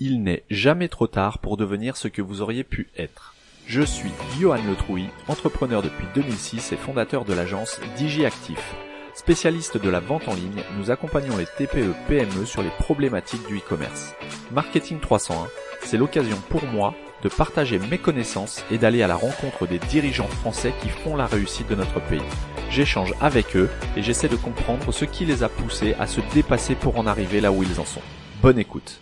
[0.00, 3.34] Il n'est jamais trop tard pour devenir ce que vous auriez pu être.
[3.66, 8.76] Je suis Johan Letrouille, entrepreneur depuis 2006 et fondateur de l'agence DigiActif.
[9.14, 13.58] Spécialiste de la vente en ligne, nous accompagnons les TPE PME sur les problématiques du
[13.58, 14.14] e-commerce.
[14.52, 15.48] Marketing 301,
[15.82, 16.94] c'est l'occasion pour moi
[17.24, 21.26] de partager mes connaissances et d'aller à la rencontre des dirigeants français qui font la
[21.26, 22.22] réussite de notre pays.
[22.70, 26.76] J'échange avec eux et j'essaie de comprendre ce qui les a poussés à se dépasser
[26.76, 28.02] pour en arriver là où ils en sont.
[28.40, 29.00] Bonne écoute.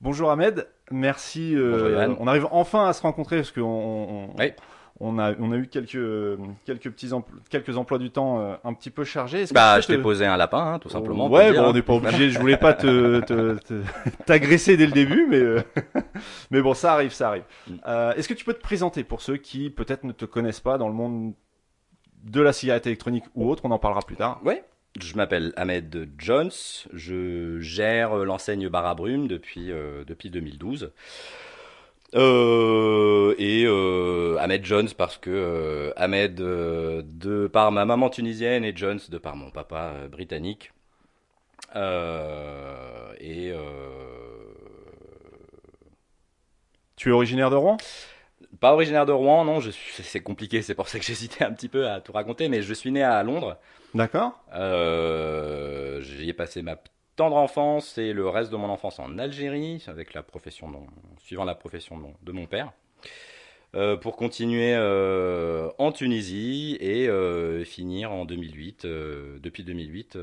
[0.00, 1.56] Bonjour Ahmed, merci.
[1.56, 4.28] Euh, on arrive enfin à se rencontrer parce qu'on on,
[5.00, 7.10] on, a, on a eu quelques, quelques petits
[7.50, 9.46] quelques emplois du temps euh, un petit peu chargés.
[9.52, 11.28] Bah, je t'ai posé un lapin, hein, tout simplement.
[11.28, 12.30] Ouais, bon, on n'est pas obligé.
[12.30, 13.56] Je voulais pas te,
[14.26, 15.62] t'agresser dès le début, mais euh,
[16.52, 17.44] mais bon, ça arrive, ça arrive.
[17.66, 17.74] Mm.
[18.16, 20.88] Est-ce que tu peux te présenter pour ceux qui peut-être ne te connaissent pas dans
[20.88, 21.34] le monde
[22.22, 24.40] de la cigarette électronique ou autre On en parlera plus tard.
[24.44, 24.62] Ouais.
[25.00, 26.50] Je m'appelle Ahmed Jones,
[26.92, 30.92] je gère l'enseigne Barabrume depuis, euh, depuis 2012.
[32.14, 39.00] Euh, et euh, Ahmed Jones parce que Ahmed de par ma maman tunisienne et Jones
[39.08, 40.72] de par mon papa britannique.
[41.76, 43.52] et
[46.96, 47.76] tu es originaire de Rouen?
[48.60, 49.60] Pas originaire de Rouen, non.
[50.02, 52.74] C'est compliqué, c'est pour ça que j'hésitais un petit peu à tout raconter, mais je
[52.74, 53.58] suis né à Londres.
[53.94, 54.38] D'accord.
[54.54, 56.76] Euh, j'y ai passé ma
[57.16, 60.86] tendre enfance et le reste de mon enfance en Algérie, avec la profession,
[61.18, 62.72] suivant la profession de mon, père.
[63.74, 67.08] Euh, pour continuer euh, en Tunisie et
[67.64, 70.16] finir en 2008, depuis 2008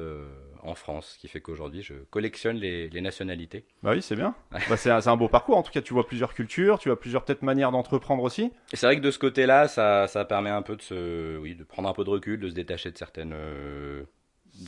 [0.66, 3.66] en France, ce qui fait qu'aujourd'hui je collectionne les, nationalités.
[3.84, 4.36] Bah oui, c'est bien.
[4.70, 5.58] bah c'est un, beau parcours.
[5.58, 8.52] En tout cas, tu vois plusieurs cultures, tu vois plusieurs peut-être manières d'entreprendre aussi.
[8.74, 11.56] Et c'est vrai que de ce côté-là, ça, ça permet un peu de se, oui,
[11.56, 14.04] de prendre un peu de recul, de se détacher de certaines, euh,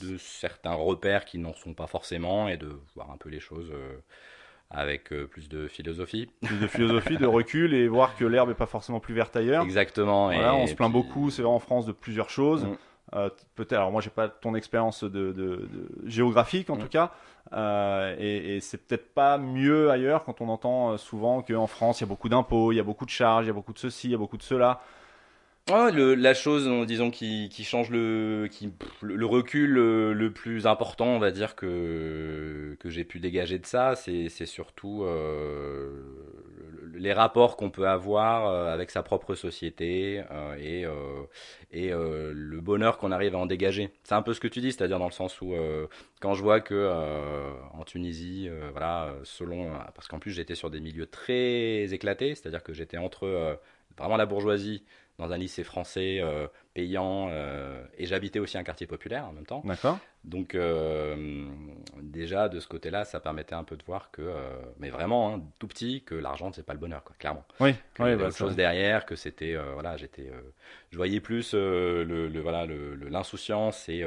[0.01, 3.71] de certains repères qui n'en sont pas forcément et de voir un peu les choses.
[3.73, 3.97] Euh,
[4.69, 6.29] avec euh, plus de philosophie.
[6.41, 9.63] Plus de philosophie, de recul et voir que l'herbe n'est pas forcément plus verte ailleurs.
[9.63, 10.25] Exactement.
[10.25, 12.65] Voilà, on se plaint beaucoup, c'est vrai en France, de plusieurs choses.
[12.65, 12.77] Mm.
[13.15, 15.69] Euh, peut-être, alors moi j'ai pas ton expérience de,
[16.05, 16.79] géographique en mm.
[16.79, 17.13] tout cas,
[17.53, 22.03] euh, et, c'est peut-être pas mieux ailleurs quand on entend euh, souvent qu'en France il
[22.03, 23.79] y a beaucoup d'impôts, il y a beaucoup de charges, il y a beaucoup de
[23.79, 24.81] ceci, il y a beaucoup de cela.
[25.69, 31.57] La chose, disons, qui, change le, qui, le recul le, plus important, on va dire,
[31.57, 35.05] que, que j'ai pu dégager de ça, c'est surtout
[36.97, 41.23] les rapports qu'on peut avoir euh, avec sa propre société euh, et, euh,
[41.71, 43.91] et le bonheur qu'on arrive à en dégager.
[44.03, 45.53] C'est un peu ce que tu dis, c'est-à-dire dans le sens où
[46.19, 46.91] quand je vois que
[47.73, 52.73] en Tunisie, voilà, selon, parce qu'en plus j'étais sur des milieux très éclatés, c'est-à-dire que
[52.73, 53.59] j'étais entre
[53.97, 54.83] vraiment la bourgeoisie
[55.19, 59.45] dans un lycée français euh, payant euh, et j'habitais aussi un quartier populaire en même
[59.45, 59.63] temps.
[59.65, 59.97] D'accord.
[60.23, 61.45] Donc euh,
[62.01, 64.33] déjà de ce côté-là, ça permettait un peu de voir que,
[64.79, 67.45] mais vraiment hein, tout petit, que l'argent c'est pas le bonheur, quoi, clairement.
[67.59, 67.73] Oui.
[67.93, 70.29] Que oui, y avait bah, autre chose derrière, que c'était voilà, j'étais,
[70.91, 72.67] je voyais plus le, le, voilà
[73.09, 74.05] l'insouciance et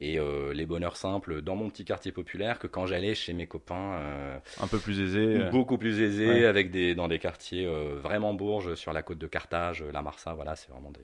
[0.00, 3.46] et euh, les bonheurs simples dans mon petit quartier populaire que quand j'allais chez mes
[3.46, 5.50] copains euh, un peu plus aisés euh.
[5.50, 7.66] beaucoup plus aisés avec des dans des quartiers
[8.02, 11.00] vraiment bourges sur la côte de Carthage la Marsa voilà c'est vraiment des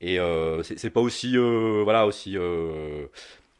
[0.00, 0.18] et
[0.62, 2.36] c'est pas aussi voilà aussi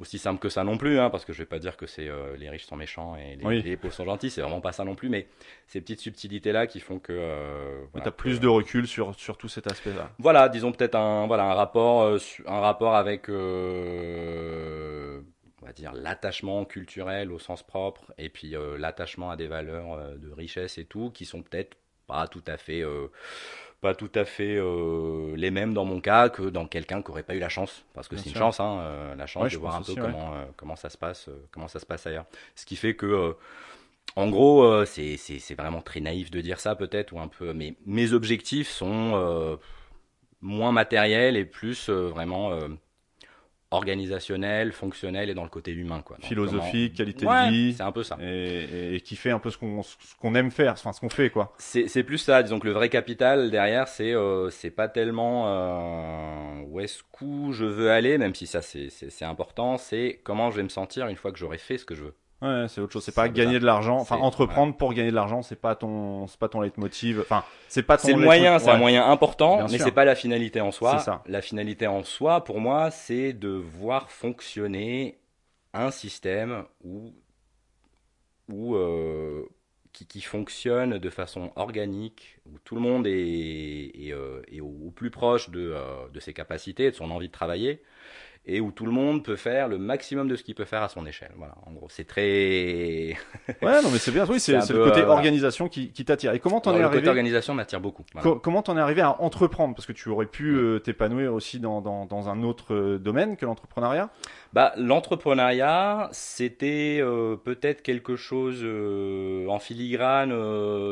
[0.01, 2.09] aussi simple que ça non plus, hein, parce que je vais pas dire que c'est
[2.09, 4.95] euh, les riches sont méchants et les, pauvres sont gentils, c'est vraiment pas ça non
[4.95, 5.27] plus, mais
[5.67, 7.13] ces petites subtilités là qui font que.
[7.13, 10.11] Euh, tu as plus de recul sur, sur tout cet aspect-là.
[10.19, 13.35] Voilà, disons peut-être un voilà un rapport euh, un rapport avec on
[15.67, 20.79] va dire l'attachement culturel au sens propre et puis l'attachement à des valeurs de richesse
[20.79, 21.77] et tout qui sont peut-être
[22.07, 22.85] pas tout à fait
[23.81, 27.23] pas tout à fait euh, les mêmes dans mon cas que dans quelqu'un qui aurait
[27.23, 27.85] pas eu la chance.
[27.95, 30.45] Parce que c'est une chance hein, euh, la chance de voir un peu comment euh,
[30.57, 32.27] comment ça se passe comment ça se passe ailleurs.
[32.55, 33.37] Ce qui fait que
[34.17, 37.75] en gros c'est c'est vraiment très naïf de dire ça peut-être ou un peu mais
[37.87, 39.59] mes objectifs sont
[40.41, 42.59] moins matériels et plus vraiment
[43.71, 46.03] organisationnel, fonctionnel et dans le côté humain.
[46.03, 46.17] Quoi.
[46.21, 47.75] Philosophique, qualité de vie.
[47.75, 48.17] C'est un peu ça.
[48.23, 49.83] Et, qui fait un peu ce qu'on
[50.21, 51.55] qu'on aime faire, enfin ce qu'on fait quoi.
[51.59, 56.63] C'est plus ça, disons que le vrai capital derrière, c'est euh, c'est pas tellement euh,
[56.67, 60.63] où est-ce que je veux aller, même si ça c'est important, c'est comment je vais
[60.63, 62.15] me sentir une fois que j'aurai fait ce que je veux.
[62.41, 63.05] Ouais, c'est autre chose.
[63.05, 63.97] C'est pas gagner de l'argent.
[63.97, 67.21] Enfin, entreprendre pour gagner de l'argent, c'est pas ton, c'est pas ton leitmotiv.
[67.21, 68.07] Enfin, c'est pas ton.
[68.07, 70.99] C'est le moyen, c'est un moyen important, mais c'est pas la finalité en soi.
[71.01, 71.23] Ça.
[71.27, 75.19] La finalité en soi, pour moi, c'est de voir fonctionner
[75.75, 77.13] un système où,
[78.49, 79.45] où euh,
[79.93, 84.93] qui, qui, fonctionne de façon organique, où tout le monde est, est, euh, est au,
[84.95, 87.83] plus proche de, euh, de ses capacités, de son envie de travailler
[88.49, 90.89] et où tout le monde peut faire le maximum de ce qu'il peut faire à
[90.89, 91.33] son échelle.
[91.37, 92.21] Voilà, en gros, c'est très
[93.63, 94.25] ouais, non, mais c'est bien.
[94.29, 96.33] Oui, c'est le côté organisation qui, qui t'attire.
[96.33, 98.05] Et comment t'en es arrivé Le côté organisation m'attire beaucoup.
[98.43, 99.75] comment t'en es arrivé à entreprendre?
[99.75, 104.11] Parce que tu aurais pu t'épanouir aussi dans, dans, dans, un autre domaine que l'entrepreneuriat?
[104.53, 107.01] Bah, l'entrepreneuriat, c'était
[107.45, 108.65] peut-être quelque chose
[109.49, 110.31] en filigrane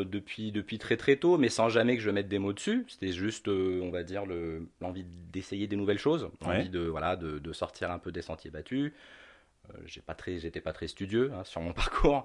[0.05, 2.85] depuis depuis très très tôt, mais sans jamais que je mette des mots dessus.
[2.89, 4.25] C'était juste, on va dire,
[4.81, 8.51] l'envie d'essayer des nouvelles choses, l'envie de voilà de, de sortir un peu des sentiers
[8.51, 8.93] battus.
[9.71, 12.25] Euh, j'ai pas très, j'étais pas très studieux hein, sur mon parcours.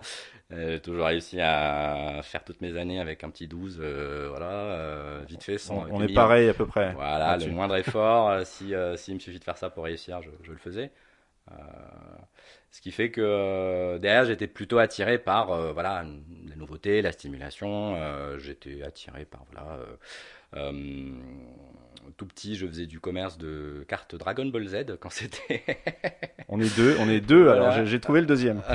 [0.52, 5.22] Euh, j'ai toujours réussi à faire toutes mes années avec un petit 12, euh, voilà,
[5.28, 5.58] vite fait.
[5.58, 6.94] Sans, on, est pareil à peu près.
[6.94, 10.52] Voilà, le moindre effort, si s'il me suffit de faire ça pour réussir, je, je
[10.52, 10.92] le faisais.
[12.70, 16.04] Ce qui fait que derrière, j'étais plutôt attiré par voilà
[16.48, 17.98] la nouveauté, la stimulation.
[18.38, 19.80] j'étais attiré par voilà
[22.18, 25.64] tout petit, je faisais du commerce de cartes Dragon Ball Z quand c'était.
[26.50, 27.50] on est deux, on est deux.
[27.50, 28.62] Alors j'ai trouvé le deuxième.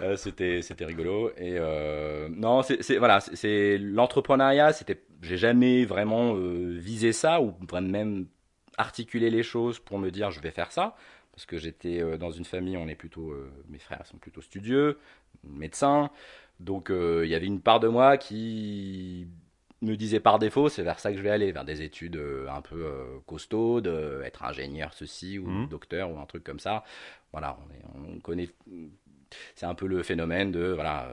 [0.00, 6.34] Euh, c'était c'était rigolo et euh, non c'est voilà c'est l'entrepreneuriat c'était j'ai jamais vraiment
[6.34, 8.26] euh, visé ça ou même
[8.78, 10.96] articulé les choses pour me dire je vais faire ça
[11.32, 13.34] parce que j'étais dans une famille on est plutôt
[13.68, 14.98] mes frères sont plutôt studieux
[15.44, 16.10] médecins
[16.60, 19.28] donc il y avait une part de moi qui
[19.82, 22.48] me disait par défaut, c'est vers ça que je vais aller, vers des études euh,
[22.48, 25.68] un peu euh, costaudes, euh, être ingénieur ceci ou mmh.
[25.68, 26.84] docteur ou un truc comme ça.
[27.32, 27.58] Voilà,
[27.94, 28.48] on, on connaît.
[29.54, 31.10] C'est un peu le phénomène de voilà,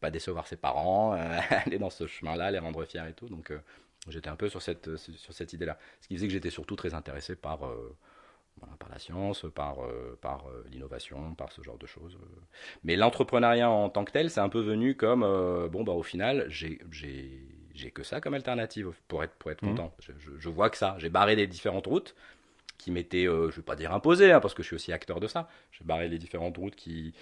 [0.00, 1.12] pas décevoir ses parents,
[1.66, 3.28] aller dans ce chemin-là, les rendre fiers et tout.
[3.28, 3.52] Donc
[4.08, 5.78] j'étais un peu sur cette sur cette idée-là.
[6.02, 7.60] Ce qui faisait que j'étais surtout très intéressé par
[8.78, 9.78] par la science, par,
[10.20, 12.18] par l'innovation, par ce genre de choses.
[12.84, 15.20] Mais l'entrepreneuriat en tant que tel, c'est un peu venu comme,
[15.70, 16.78] bon, bah, au final, j'ai
[17.74, 19.68] j'ai que ça comme alternative pour être, pour être mmh.
[19.68, 19.94] content.
[20.38, 20.96] Je, vois que ça.
[20.98, 22.14] J'ai barré les différentes routes
[22.78, 25.20] qui m'étaient, euh, je vais pas dire imposées, hein, parce que je suis aussi acteur
[25.20, 25.48] de ça.
[25.70, 27.14] J'ai barré les différentes routes qui,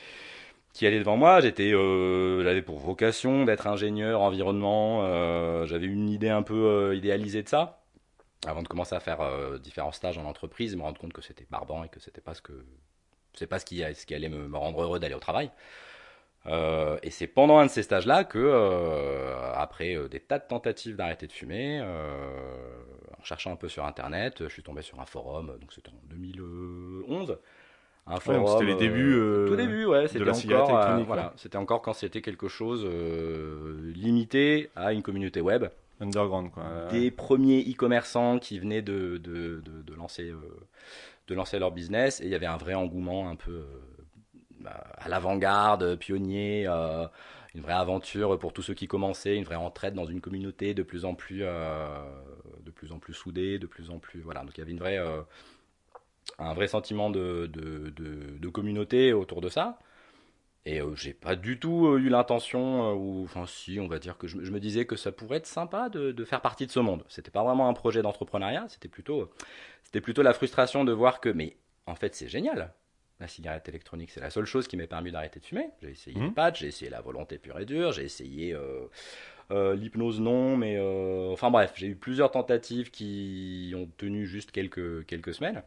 [0.72, 1.40] qui allaient devant moi.
[1.40, 5.02] J'étais, euh, j'avais pour vocation d'être ingénieur environnement.
[5.04, 7.79] Euh, j'avais une idée un peu euh, idéalisée de ça.
[8.46, 11.84] Avant de commencer à faire différents stages en entreprise, me rendre compte que c'était barbant
[11.84, 12.64] et que c'était pas ce que,
[13.34, 15.50] c'est pas ce qui, ce qui allait me, me rendre heureux d'aller au travail.
[16.46, 20.44] Euh, et c'est pendant un de ces stages-là que, euh, après euh, des tas de
[20.48, 25.06] tentatives d'arrêter de fumer, en cherchant un peu sur Internet, je suis tombé sur un
[25.06, 27.38] forum, donc c'était en 2011.
[28.06, 32.22] Un forum, c'était les débuts, tout début, ouais, c'était encore, voilà, c'était encore quand c'était
[32.22, 32.86] quelque chose
[33.94, 35.66] limité à une communauté web.
[36.00, 36.88] Underground, quoi.
[36.90, 40.32] Des premiers e-commerçants qui venaient de, de, de, de lancer,
[41.28, 43.64] de lancer leur business, et il y avait un vrai engouement un peu
[44.66, 47.06] à l'avant-garde, pionnier, euh,
[47.54, 50.82] une vraie aventure pour tous ceux qui commençaient, une vraie entraide dans une communauté de
[50.82, 51.86] plus en plus, euh,
[52.64, 54.40] de plus en plus soudée, de plus en plus, voilà.
[54.40, 55.22] Donc il y avait une vraie, euh,
[56.38, 59.78] un vrai sentiment de, de, de, communauté autour de ça.
[60.66, 64.36] Et j'ai pas du tout eu l'intention, ou enfin si, on va dire que je,
[64.36, 67.02] me disais que ça pourrait être sympa de, de faire partie de ce monde.
[67.08, 69.30] C'était pas vraiment un projet d'entrepreneuriat, c'était plutôt,
[69.84, 72.74] c'était plutôt la frustration de voir que, mais en fait c'est génial
[73.20, 75.68] la cigarette électronique, c'est la seule chose qui m'est permis d'arrêter de fumer.
[75.82, 76.34] J'ai essayé mmh.
[76.36, 78.86] les j'ai essayé la volonté pure et dure, j'ai essayé euh,
[79.50, 84.50] euh, l'hypnose non, mais euh, enfin bref, j'ai eu plusieurs tentatives qui ont tenu juste
[84.50, 85.62] quelques, quelques semaines.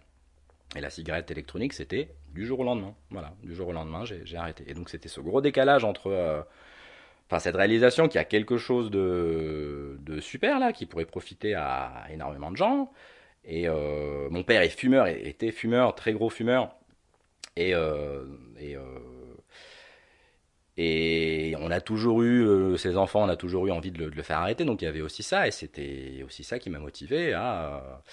[0.76, 2.96] Et la cigarette électronique, c'était du jour au lendemain.
[3.12, 4.64] Voilà, du jour au lendemain, j'ai arrêté.
[4.68, 6.46] Et donc c'était ce gros décalage entre
[7.28, 12.06] enfin cette réalisation qui a quelque chose de, de, super là, qui pourrait profiter à
[12.12, 12.92] énormément de gens.
[13.46, 16.76] Et mon père est fumeur, était fumeur, très gros fumeur.
[17.56, 18.26] Et, euh,
[18.58, 18.82] et, euh,
[21.60, 24.40] on a toujours eu, euh, ces enfants, on a toujours eu envie de le, faire
[24.40, 24.66] arrêter.
[24.66, 28.04] Donc il y avait aussi ça, et c'était aussi ça qui m'a motivé à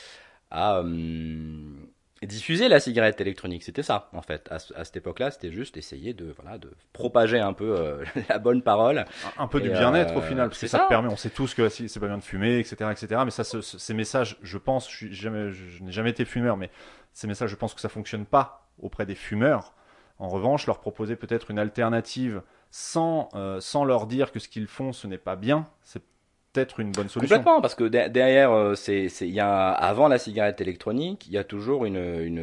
[2.27, 3.63] diffuser la cigarette électronique.
[3.63, 4.51] C'était ça, en fait.
[4.51, 9.05] À, cette époque-là, c'était juste essayer de, voilà, de propager un peu la bonne parole.
[9.39, 12.01] Un, peu du bien-être au final, parce que ça, permet, on sait tous que c'est
[12.01, 13.23] pas bien de fumer, etc., etc.
[13.25, 16.71] Mais ça, ces messages, je pense, je, jamais, je n'ai jamais été fumeur, mais
[17.13, 19.75] ces messages, je pense que ça fonctionne pas auprès des fumeurs.
[20.19, 24.67] En revanche, leur proposer peut-être une alternative sans, euh, sans leur dire que ce qu'ils
[24.67, 26.03] font, ce n'est pas bien, c'est
[26.53, 27.37] peut-être une bonne solution.
[27.37, 31.45] Complètement, parce que derrière, euh, c'est, y a, avant la cigarette électronique, il y a
[31.45, 32.39] toujours une,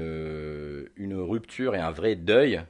[0.98, 2.62] rupture et un vrai deuil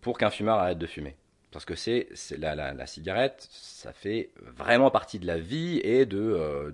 [0.00, 1.16] pour qu'un fumeur arrête de fumer.
[1.50, 2.08] Parce que c'est,
[2.38, 6.70] la, cigarette, ça fait vraiment partie de la vie et de, euh,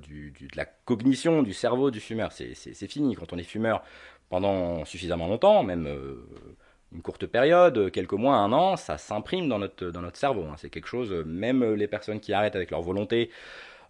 [0.57, 2.33] la cognition du cerveau du fumeur.
[2.33, 2.55] C'est,
[2.89, 3.15] fini.
[3.15, 3.83] Quand on est fumeur,
[4.29, 6.27] pendant suffisamment longtemps, même euh,
[6.93, 10.43] une courte période, quelques mois, un an, ça s'imprime dans notre, dans notre cerveau.
[10.43, 10.57] Hein.
[10.59, 13.31] C'est quelque chose, même les personnes qui arrêtent avec leur volonté,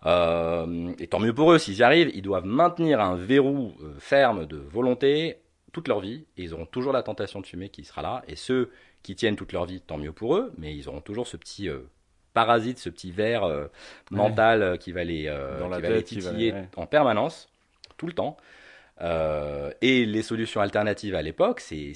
[0.06, 3.94] euh, et tant mieux pour eux s'ils y arrivent, ils doivent maintenir un verrou euh,
[3.98, 5.38] ferme de volonté
[5.72, 8.22] toute leur vie et ils auront toujours la tentation de fumer qui sera là.
[8.28, 8.70] Et ceux
[9.02, 11.68] qui tiennent toute leur vie, tant mieux pour eux, mais ils auront toujours ce petit
[12.32, 13.68] parasite, ce petit verre
[14.10, 15.22] mental qui va les,
[15.74, 17.48] qui va les titiller en permanence,
[17.98, 18.36] tout le temps.
[19.02, 21.92] et les solutions alternatives à l'époque, c'est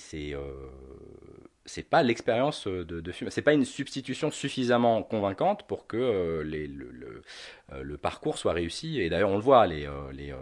[1.69, 3.31] c'est pas l'expérience de, de fumer.
[3.31, 7.23] C'est pas une substitution suffisamment convaincante pour que euh, les, le, le,
[7.73, 9.01] euh, le, parcours soit réussi.
[9.01, 10.35] Et d'ailleurs, on le voit, les, euh, les,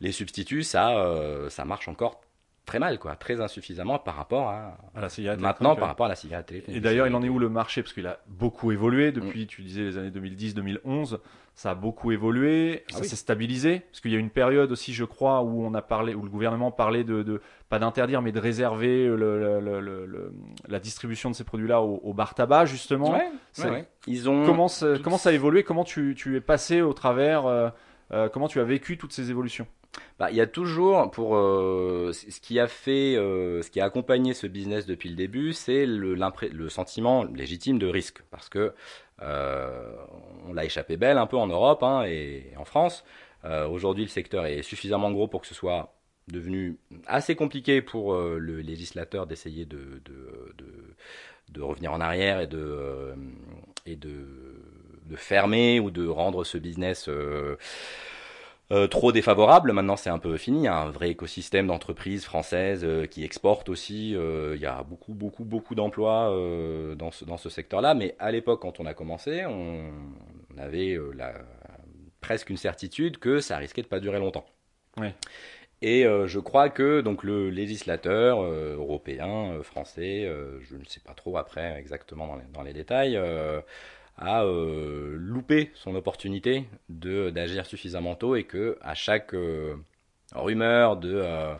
[0.00, 2.20] les substituts, ça, ça marche encore
[2.68, 6.14] très mal, quoi, très insuffisamment par rapport à, la cigarette maintenant par rapport à la
[6.14, 6.78] cigarette électronique.
[6.78, 7.82] Et d'ailleurs, il en est où le marché?
[7.82, 9.46] Parce qu'il a beaucoup évolué depuis, mm.
[9.46, 11.18] tu disais, les années 2010-2011
[11.58, 14.94] ça a beaucoup évolué, ah ça s'est stabilisé, parce qu'il y a une période aussi,
[14.94, 18.38] je crois, où on a parlé, où le gouvernement parlait de, pas d'interdire, mais de
[18.38, 19.12] réserver
[20.68, 23.20] la distribution de ces produits-là au, bar tabac, justement.
[24.06, 25.64] Ils ont comment, ça, comment ça a évolué?
[25.64, 27.70] Comment tu, es passé au travers euh,
[28.12, 29.66] euh, Comment tu as vécu toutes ces évolutions?
[30.18, 34.34] Bah, il y a toujours pour euh, ce qui a fait, ce qui a accompagné
[34.34, 38.74] ce business depuis le début, c'est le, sentiment légitime de risque, parce que
[39.22, 39.96] euh,
[40.46, 43.04] on l'a échappé belle un peu en Europe hein, et en France.
[43.44, 45.94] Euh, aujourd'hui, le secteur est suffisamment gros pour que ce soit
[46.28, 50.00] devenu assez compliqué pour euh, le législateur d'essayer de,
[51.58, 53.14] revenir en arrière et de,
[55.16, 57.08] fermer ou de rendre ce business
[58.70, 59.72] euh, trop défavorable.
[59.72, 60.60] Maintenant, c'est un peu fini.
[60.60, 64.14] Il y a un vrai écosystème d'entreprises françaises euh, qui exportent aussi.
[64.14, 66.28] Euh, il y a beaucoup, beaucoup, beaucoup d'emplois
[66.96, 67.94] dans ce, dans ce secteur-là.
[67.94, 69.90] Mais à l'époque, quand on a commencé, on,
[70.58, 71.34] avait la,
[72.20, 74.44] presque une certitude que ça risquait de pas durer longtemps.
[75.80, 80.28] Et je crois que donc le législateur européen, français,
[80.60, 83.18] je ne sais pas trop après exactement dans les, dans les détails,
[84.18, 89.76] a euh, loupé son opportunité de d'agir suffisamment tôt et que à chaque euh,
[90.34, 91.54] rumeur de, euh,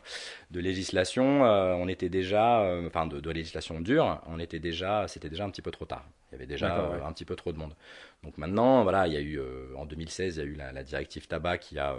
[0.50, 5.50] de législation, on était déjà, enfin de, législation dure, on était déjà, c'était déjà un
[5.50, 6.04] petit peu trop tard.
[6.30, 7.74] Il y avait déjà un petit peu trop de monde.
[8.22, 9.40] Donc maintenant, voilà, il y a eu
[9.74, 11.96] en 2016, il y a eu la, directive tabac qui a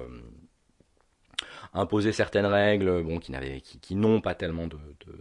[1.73, 4.77] imposé certaines règles, bon, qui n'avaient, qui, n'ont pas tellement de,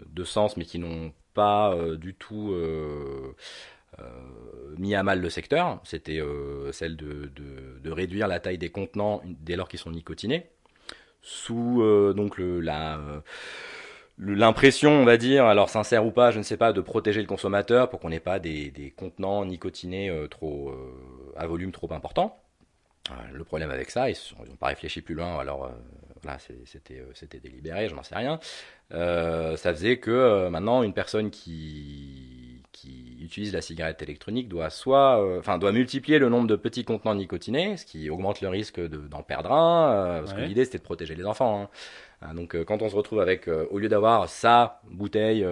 [0.06, 3.34] de, sens, mais qui n'ont pas du tout euh,
[4.78, 9.56] mis à mal le secteur, c'était euh, celle de, réduire la taille des contenants dès
[9.56, 10.46] lors qu'ils sont nicotinés,
[11.20, 13.00] sous euh, donc la
[14.20, 17.28] l'impression, on va dire, alors sincère ou pas, je ne sais pas, de protéger le
[17.28, 20.74] consommateur pour qu'on n'ait pas des, contenants nicotinés trop
[21.36, 22.42] à volume trop important.
[23.32, 24.16] le problème avec ça, ils
[24.48, 25.70] n'ont pas réfléchi plus loin, alors
[26.22, 28.40] voilà, c'était délibéré, je n'en sais rien.
[28.90, 32.37] ça faisait que maintenant une personne qui
[32.80, 36.84] qui utilise la cigarette électronique doit soit, euh, enfin, doit multiplier le nombre de petits
[36.84, 40.78] contenants nicotinés, ce qui augmente le risque d'en perdre un, euh, parce que l'idée c'était
[40.78, 41.62] de protéger les enfants.
[41.62, 41.68] Hein.
[42.22, 45.46] Hein, donc, euh, quand on se retrouve avec, au lieu d'avoir sa bouteille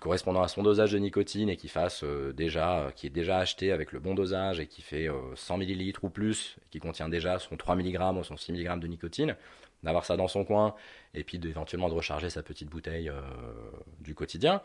[0.00, 3.92] correspondant à son dosage de nicotine et qui fasse déjà, qui est déjà acheté avec
[3.92, 7.76] le bon dosage et qui fait 100 millilitres ou plus, qui contient déjà son 3
[7.76, 9.36] mg ou son 6 mg de nicotine,
[9.84, 10.74] d'avoir ça dans son coin
[11.14, 13.20] et puis éventuellement de recharger sa petite bouteille euh,
[14.00, 14.60] du quotidien,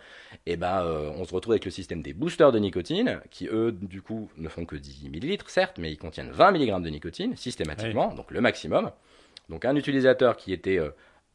[0.46, 3.48] et eh ben euh, on se retrouve avec le système des boosters de nicotine qui
[3.48, 6.90] eux du coup ne font que 10 millilitres certes, mais ils contiennent 20 mg de
[6.90, 8.92] nicotine systématiquement, donc le maximum.
[9.50, 10.90] Donc un utilisateur qui était euh,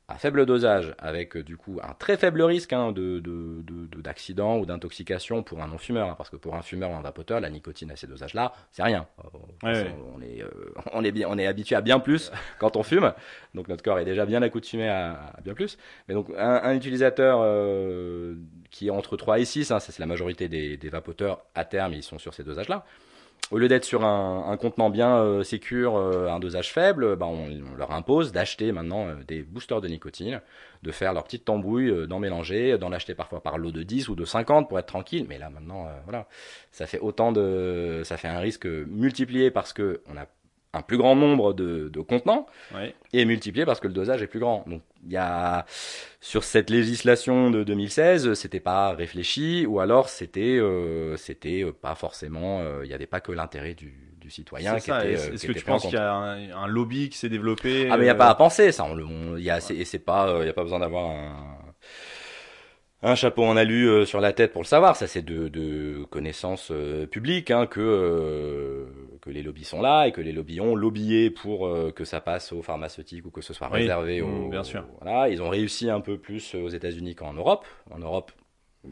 [0.09, 3.23] à faible dosage, avec euh, du coup un très faible risque hein, de,
[4.03, 7.41] d'accident ou d'intoxication pour un non-fumeur, hein, parce que pour un fumeur ou un vapoteur,
[7.41, 9.07] la nicotine à ces dosages-là, c'est rien.
[9.65, 9.85] Euh,
[10.15, 13.15] on, est, euh, on, est bien, on est habitué à bien plus quand on fume,
[13.55, 15.79] donc notre corps est déjà bien accoutumé à, à bien plus.
[16.09, 17.39] Mais donc un, utilisateur
[18.71, 21.95] qui est entre 3 et 6, hein, c'est la majorité des, des vapoteurs à terme,
[21.95, 22.85] ils sont sur ces dosages-là
[23.55, 27.77] au lieu d'être sur un, contenant bien euh, sécure, euh, un dosage faible, bah, on,
[27.79, 30.41] leur impose d'acheter maintenant euh, des boosters de nicotine,
[30.83, 34.17] de faire leur petite tambouille, d'en mélanger, d'en acheter parfois par lot de 10 ou
[34.17, 35.27] de 50 pour être tranquille.
[35.29, 36.27] Mais là maintenant, voilà,
[36.73, 40.27] ça fait autant de, ça fait un risque multiplié parce que on a
[40.75, 42.47] un plus grand nombre de, contenants
[43.13, 44.65] et multiplié parce que le dosage est plus grand.
[44.67, 45.65] Donc il y a
[46.21, 52.61] sur cette législation de 2016, c'était pas réfléchi ou alors c'était euh, c'était pas forcément
[52.61, 55.53] euh, il n'y avait pas que l'intérêt du, du citoyen qui était euh, Est-ce que
[55.53, 58.15] tu penses qu'il y a un, lobby qui s'est développé Ah mais il n'y a
[58.15, 60.81] pas à penser ça, on, y a et c'est pas il y a pas besoin
[60.81, 61.65] d'avoir un
[63.05, 64.97] un chapeau en alu euh, sur la tête pour le savoir.
[64.97, 68.87] Ça, c'est de, de connaissances euh, publiques hein, que euh,
[69.25, 72.53] que les lobbies sont là et que les lobbies ont lobbyé pour que ça passe
[72.53, 74.49] aux pharmaceutiques ou que ce soit réservé aux.
[74.49, 74.85] Bien sûr.
[75.01, 77.65] Voilà, ils ont réussi un peu plus aux États-Unis qu'en Europe.
[77.91, 78.33] En Europe,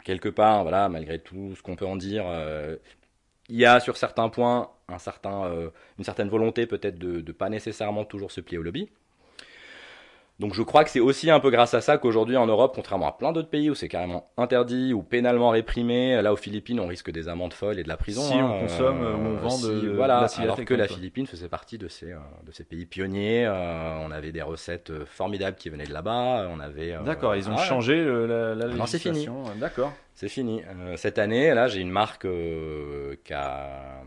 [0.05, 2.25] quelque part, voilà, malgré tout ce qu'on peut en dire,
[3.51, 5.53] il y a sur certains points un certain,
[5.99, 8.89] une certaine volonté peut-être de ne pas nécessairement toujours se plier au lobby.
[10.39, 13.07] Donc je crois que c'est aussi un peu grâce à ça qu'aujourd'hui en Europe, contrairement
[13.07, 16.87] à plein d'autres pays où c'est carrément interdit ou pénalement réprimé, là aux Philippines on
[16.89, 18.23] risque des amendes folles et de la prison.
[18.23, 20.89] Si hein, on consomme euh, on vend si, de, voilà, de la alors que la
[20.89, 23.45] Philippine faisait partie de ces, euh, de ces pays pionniers.
[23.47, 26.49] euh, on avait des recettes formidables qui venaient de là-bas.
[26.51, 26.93] On avait.
[26.93, 29.15] euh, D'accord, ils ont ah, changé la, la Non, c'est fini.
[29.27, 29.45] législation.
[29.61, 29.93] D'accord.
[30.15, 30.63] c'est fini.
[30.97, 32.27] Cette année, là, j'ai une marque
[33.25, 34.03] qui, a,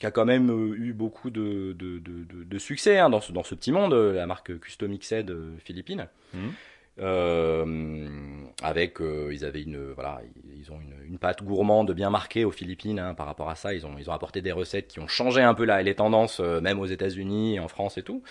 [0.00, 3.20] qui a quand même euh, eu beaucoup de, de, de, de- de succès hein, dans,
[3.20, 6.08] ce, dans ce petit monde, euh, la marque Custom Xed euh, Philippines.
[6.34, 6.52] Mhm.
[6.98, 10.20] Euh, avec, euh, ils avaient une, voilà,
[10.56, 12.98] ils- ont une, une pâte gourmande bien marquée aux Philippines.
[12.98, 15.42] hein, par rapport à ça, ils ont, ils ont apporté des recettes qui ont changé
[15.42, 18.22] un peu la, les tendances, euh, même aux États-Unis, en France et tout.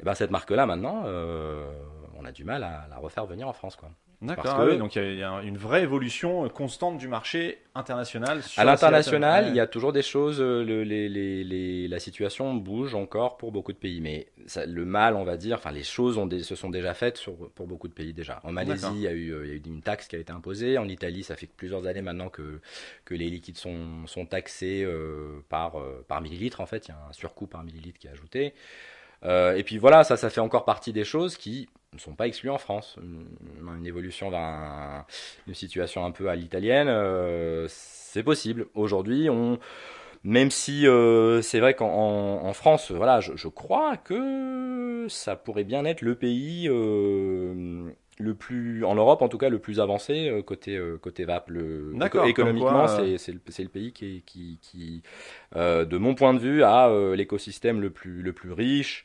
[0.00, 3.76] Et ben cette marque-là, maintenant, on a du mal à la refaire venir en France,
[3.76, 3.90] quoi.
[4.22, 4.44] D'accord.
[4.44, 7.08] Parce ah oui, donc il y a- il y, a une vraie évolution constante du
[7.08, 8.42] marché international.
[8.42, 11.98] sur À l'international, il y a toujours des choses, euh, le- les, les, les- la
[11.98, 15.70] situation bouge encore pour beaucoup de pays, mais ça- le mal, on va dire, enfin
[15.72, 18.40] les choses ont des- se sont déjà faites sur, pour beaucoup de pays déjà.
[18.44, 18.96] En Malaisie, D'accord.
[18.96, 20.76] il y, a eu, euh, il y a eu une taxe qui a été imposée.
[20.76, 22.60] En Italie, ça fait plusieurs années maintenant que,
[23.06, 26.60] que les liquides sont, sont taxés euh, par, euh, par millilitre.
[26.60, 28.52] En fait, il y a un surcoût par millilitre qui est ajouté.
[29.24, 32.26] Euh, et puis voilà, ça, ça fait encore partie des choses qui ne sont pas
[32.26, 32.96] exclues en France.
[33.02, 35.06] Une, évolution vers un-
[35.46, 38.66] une situation un peu à l'italienne, euh, c'est possible.
[38.74, 39.58] Aujourd'hui, on,
[40.24, 45.36] même si euh, c'est vrai qu'en en, en France, voilà, je, je crois que ça
[45.36, 49.80] pourrait bien être le pays euh, le plus, en Europe en tout cas, le plus
[49.80, 51.50] avancé euh, côté euh, côté vape.
[51.50, 55.02] Le, économiquement, c'est c'est le, le pays qui, est- qui, qui
[55.56, 59.04] euh, de mon point de vue, a euh, l'écosystème le plus le plus riche.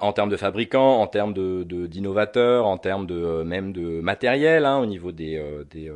[0.00, 4.00] En termes de fabricants, en termes de de- d'innovateurs, en termes de euh, même de
[4.00, 5.94] matériel, hein, au niveau des euh, des euh,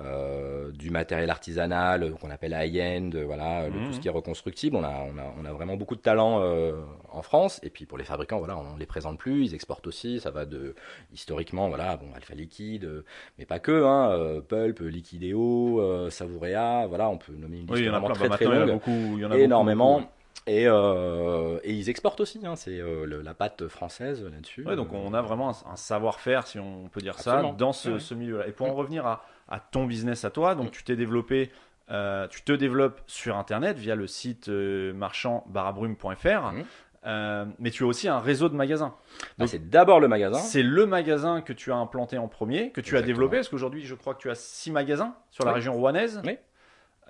[0.00, 4.74] euh, du matériel artisanal qu'on appelle high-end, voilà, le- tout ce qui est reconstructible.
[4.76, 6.72] On a, on a, on a vraiment beaucoup de talent euh,
[7.12, 7.60] en France.
[7.62, 10.18] Et puis pour les fabricants, voilà, on les présente plus, ils exportent aussi.
[10.20, 10.74] Ça va de
[11.12, 13.04] historiquement, voilà, bon, Alpha Liquide,
[13.38, 17.80] mais pas que, hein, euh, Pulp, Liquideo, Savourea, voilà, on peut nommer une liste Oui,
[17.82, 18.14] il y en a vraiment plein.
[18.16, 19.18] très Bah, très maintenant, il y en a longue beaucoup.
[19.44, 19.98] Énormément.
[20.00, 20.10] beaucoup,
[20.46, 24.64] Et, euh, et ils exportent aussi, hein, c'est euh, la pâte française là-dessus.
[24.66, 27.90] Ouais, donc on a vraiment un, un savoir-faire, si on peut dire ça, dans ce,
[27.90, 27.98] Ouais.
[28.00, 28.46] ce milieu-là.
[28.46, 31.50] Et pour en revenir à, à ton business à toi, donc tu t'es développé,
[31.90, 36.64] euh, tu te développes sur Internet via le site marchand barabrume.fr, Mhm.
[37.06, 38.94] euh, mais tu as aussi un réseau de magasins.
[39.38, 40.38] Ah, c'est d'abord le magasin.
[40.38, 43.84] C'est le magasin que tu as implanté en premier, que tu as développé, parce qu'aujourd'hui,
[43.86, 45.56] je crois que tu as six magasins sur la Oui.
[45.56, 46.20] région rouennaise.
[46.24, 46.36] Oui.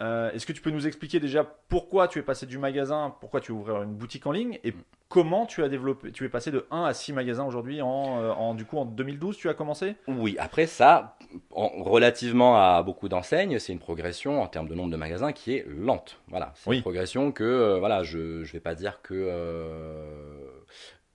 [0.00, 3.40] Euh, Est-ce que tu peux nous expliquer déjà pourquoi tu es passé du magasin, pourquoi
[3.40, 4.74] tu ouvert une boutique en ligne et
[5.08, 8.32] comment tu as développé, tu es passé de 1 à 6 magasins aujourd'hui en, euh,
[8.32, 9.94] en, du coup en 2012 tu as commencé?
[10.08, 11.16] Oui, après ça,
[11.52, 15.54] en- relativement à beaucoup d'enseignes, c'est une progression en termes de nombre de magasins qui
[15.54, 16.18] est lente.
[16.28, 16.76] Voilà, c'est Oui.
[16.76, 20.43] une progression que, euh, voilà, je je vais pas dire que euh,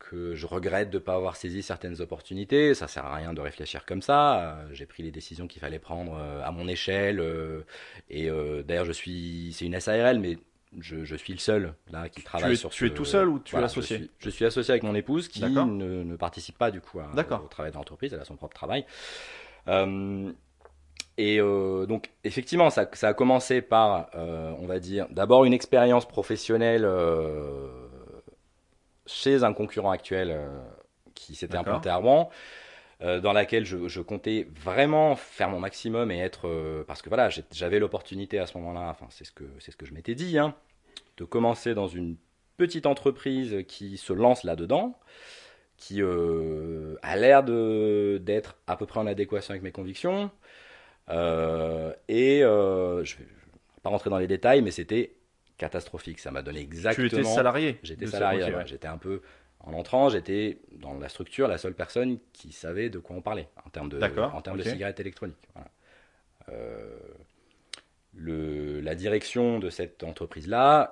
[0.10, 2.74] que je regrette de ne pas avoir saisi certaines opportunités.
[2.74, 4.40] Ça sert à rien de réfléchir comme ça.
[4.58, 7.20] Euh, J'ai pris les décisions qu'il fallait prendre euh, à mon échelle.
[7.20, 7.62] euh,
[8.10, 8.30] et
[8.66, 10.38] d'ailleurs, je suis, c'est une SARL, mais
[10.80, 13.40] je, je suis le seul là qui travaille es- sur tu es tout seul ou
[13.40, 16.58] tu es associé je suis, je suis associé avec mon épouse qui ne, ne participe
[16.58, 17.12] pas du coup à-
[17.44, 18.14] au travail de l'entreprise.
[18.14, 18.86] Elle a son propre travail.
[19.68, 20.32] Euh,
[21.18, 25.54] et euh, donc, effectivement, ça, ça a commencé par, euh, on va dire, d'abord une
[25.54, 27.79] expérience professionnelle euh,
[29.10, 30.48] chez un concurrent actuel euh,
[31.16, 32.30] qui s'était implanté à Rouen,
[33.02, 37.10] euh, dans laquelle je, je comptais vraiment faire mon maximum et être, euh, parce que
[37.10, 40.16] voilà, j'avais l'opportunité à ce moment-là, enfin, c'est ce que c'est ce que je m'étais
[40.16, 40.54] dit, hein,
[41.18, 42.18] de commencer dans une
[42.58, 44.98] petite entreprise qui se lance là-dedans
[45.78, 50.30] qui euh, a l'air de- d'être à peu près en adéquation avec mes convictions.
[52.08, 53.26] Et je ne vais
[53.82, 55.14] pas rentrer dans les détails, mais c'était
[55.60, 56.20] catastrophique.
[56.20, 57.08] Ça m'a donné exactement.
[57.08, 58.44] Tu étais salarié J'étais salarié.
[58.44, 58.66] ouais.
[58.66, 59.22] J'étais un peu
[59.60, 63.50] en entrant, j'étais dans la structure la seule personne qui savait de quoi on parlait
[63.66, 64.66] en termes de, D'accord, en termes ok.
[64.66, 65.48] de cigarettes électroniques.
[65.54, 65.70] Voilà.
[66.50, 66.98] Euh,
[68.22, 70.92] le, la direction de cette entreprise-là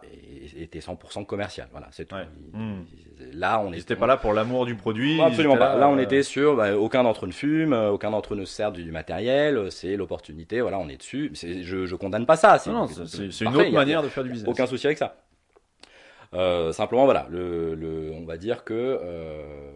[0.58, 1.68] était 100% commerciale.
[1.72, 2.16] Voilà, c'est tout.
[2.16, 2.26] Ouais.
[2.54, 2.84] Hmm.
[3.34, 5.16] Là, on n'étaient pas là pour l'amour du produit.
[5.16, 5.76] ils Absolument pas.
[5.76, 8.38] Là, on euh, était sur bah, aucun d'entre eux ne fume, euh, aucun d'entre eux
[8.38, 9.58] ne sert du matériel.
[9.58, 10.62] euh, C'est l'opportunité.
[10.62, 11.32] Voilà, on est dessus.
[11.34, 12.62] Je, je condamne pas ça.
[12.68, 14.48] Non, non, c'est une autre a- manière de faire du business.
[14.50, 15.18] Aucun souci avec ça.
[16.34, 19.72] Euh, simplement, voilà, le, le- on va dire que euh,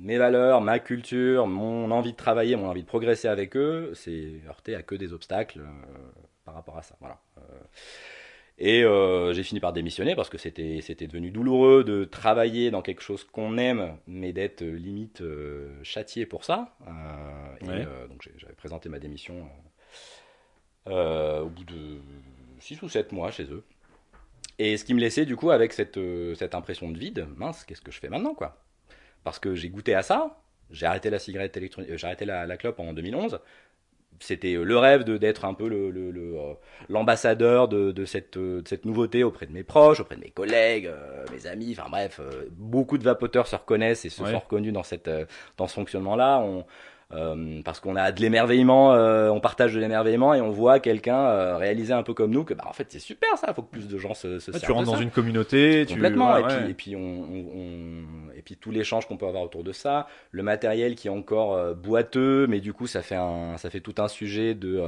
[0.00, 4.40] mes valeurs, ma culture, mon envie de travailler, mon envie de progresser avec eux, c'est
[4.48, 6.21] heurté à que des obstacles euh,
[6.52, 6.96] par rapport à ça.
[7.00, 7.18] Voilà.
[7.38, 7.40] Euh,
[8.58, 12.82] et euh, j'ai fini par démissionner parce que c'était c'était devenu douloureux de travailler dans
[12.82, 16.76] quelque chose qu'on aime, mais d'être euh, limite euh, châtié pour ça.
[16.86, 17.86] Euh, Ouais.
[18.08, 19.48] donc j'avais présenté ma démission
[20.86, 22.00] au bout de
[22.58, 23.62] 6 ou 7 mois chez eux.
[24.58, 25.98] Et ce qui me laissait du coup avec cette,
[26.34, 28.60] cette impression de vide, mince, qu'est-ce que je fais maintenant quoi?
[29.22, 32.56] Parce que j'ai goûté à ça, j'ai arrêté la cigarette électronique, j'ai arrêté la, la,
[32.56, 33.38] clope en 2011,
[34.22, 35.68] c'était le rêve d'être un peu
[36.88, 40.20] l'ambassadeur le, le, de, de, cette, de cette nouveauté auprès de mes proches, auprès de
[40.20, 44.22] mes collègues, euh, mes amis, enfin bref, euh, beaucoup de vapoteurs se reconnaissent et se
[44.22, 44.30] ouais.
[44.30, 45.24] sont reconnus dans, cette, euh,
[45.56, 46.38] dans ce fonctionnement-là.
[46.40, 46.64] On,
[47.14, 51.18] euh, parce qu'on a de l'émerveillement, euh, on partage de l'émerveillement et on voit quelqu'un
[51.18, 53.62] euh, réaliser un peu comme nous que bah en fait c'est super ça, il faut
[53.62, 56.36] que plus de gens se, se Tu rentres dans une communauté, complètement.
[56.36, 56.42] Tu...
[56.42, 59.42] Ouais, et, puis, et puis on, on, on, et puis tout l'échange qu'on peut avoir
[59.42, 63.56] autour de ça, le matériel qui est encore boiteux, mais du coup ça fait un,
[63.58, 64.80] ça fait tout un sujet de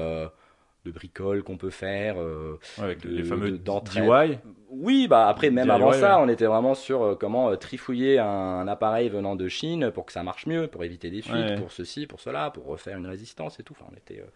[0.85, 4.39] de bricoles qu'on peut faire, euh, avec de, les fameux de, DIY.
[4.69, 6.25] Oui, bah après même DIY, avant ça, ouais.
[6.25, 10.05] on était vraiment sur euh, comment euh, trifouiller un, un, appareil venant de Chine pour
[10.07, 11.55] que ça marche mieux, pour éviter des fuites, ouais.
[11.57, 13.75] pour ceci, pour cela, pour refaire une résistance et tout.
[13.79, 14.27] Enfin, on était euh,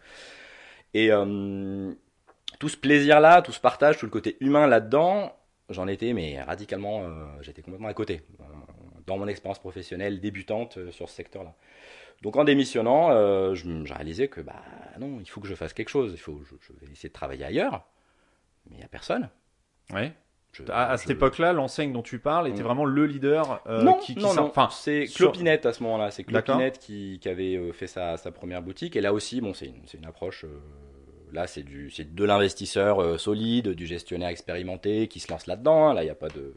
[0.95, 1.09] et
[2.59, 5.35] tout ce plaisir-là, tout ce partage, tout le côté humain là-dedans,
[5.69, 7.03] j'en étais mais radicalement,
[7.41, 8.23] j'étais complètement à côté
[9.05, 11.53] dans mon expérience professionnelle débutante sur ce secteur-là.
[12.21, 14.61] Donc en démissionnant, euh, j'ai réalisé que bah
[14.99, 16.11] non, il faut que je fasse quelque chose.
[16.13, 17.85] Il faut, je, je vais essayer de travailler ailleurs,
[18.69, 19.29] mais il y a personne.
[19.93, 20.13] Ouais.
[20.51, 22.65] Je, à, à cette époque-là, l'enseigne dont tu parles était mmh.
[22.65, 24.43] vraiment le leader euh, non, qui, qui non, non.
[24.45, 25.69] Enfin, c'est Clopinette sur...
[25.69, 26.11] à ce moment-là.
[26.11, 28.95] C'est Clopinette qui, qui, avait euh, fait sa, sa, première boutique.
[28.95, 30.45] Et là aussi, bon, c'est une, une, approche.
[30.45, 30.59] Euh,
[31.33, 35.89] là, c'est de l'investisseur euh, solide, du gestionnaire expérimenté qui se lance là-dedans.
[35.89, 35.93] Hein.
[35.93, 36.53] Là, il n'y a pas de.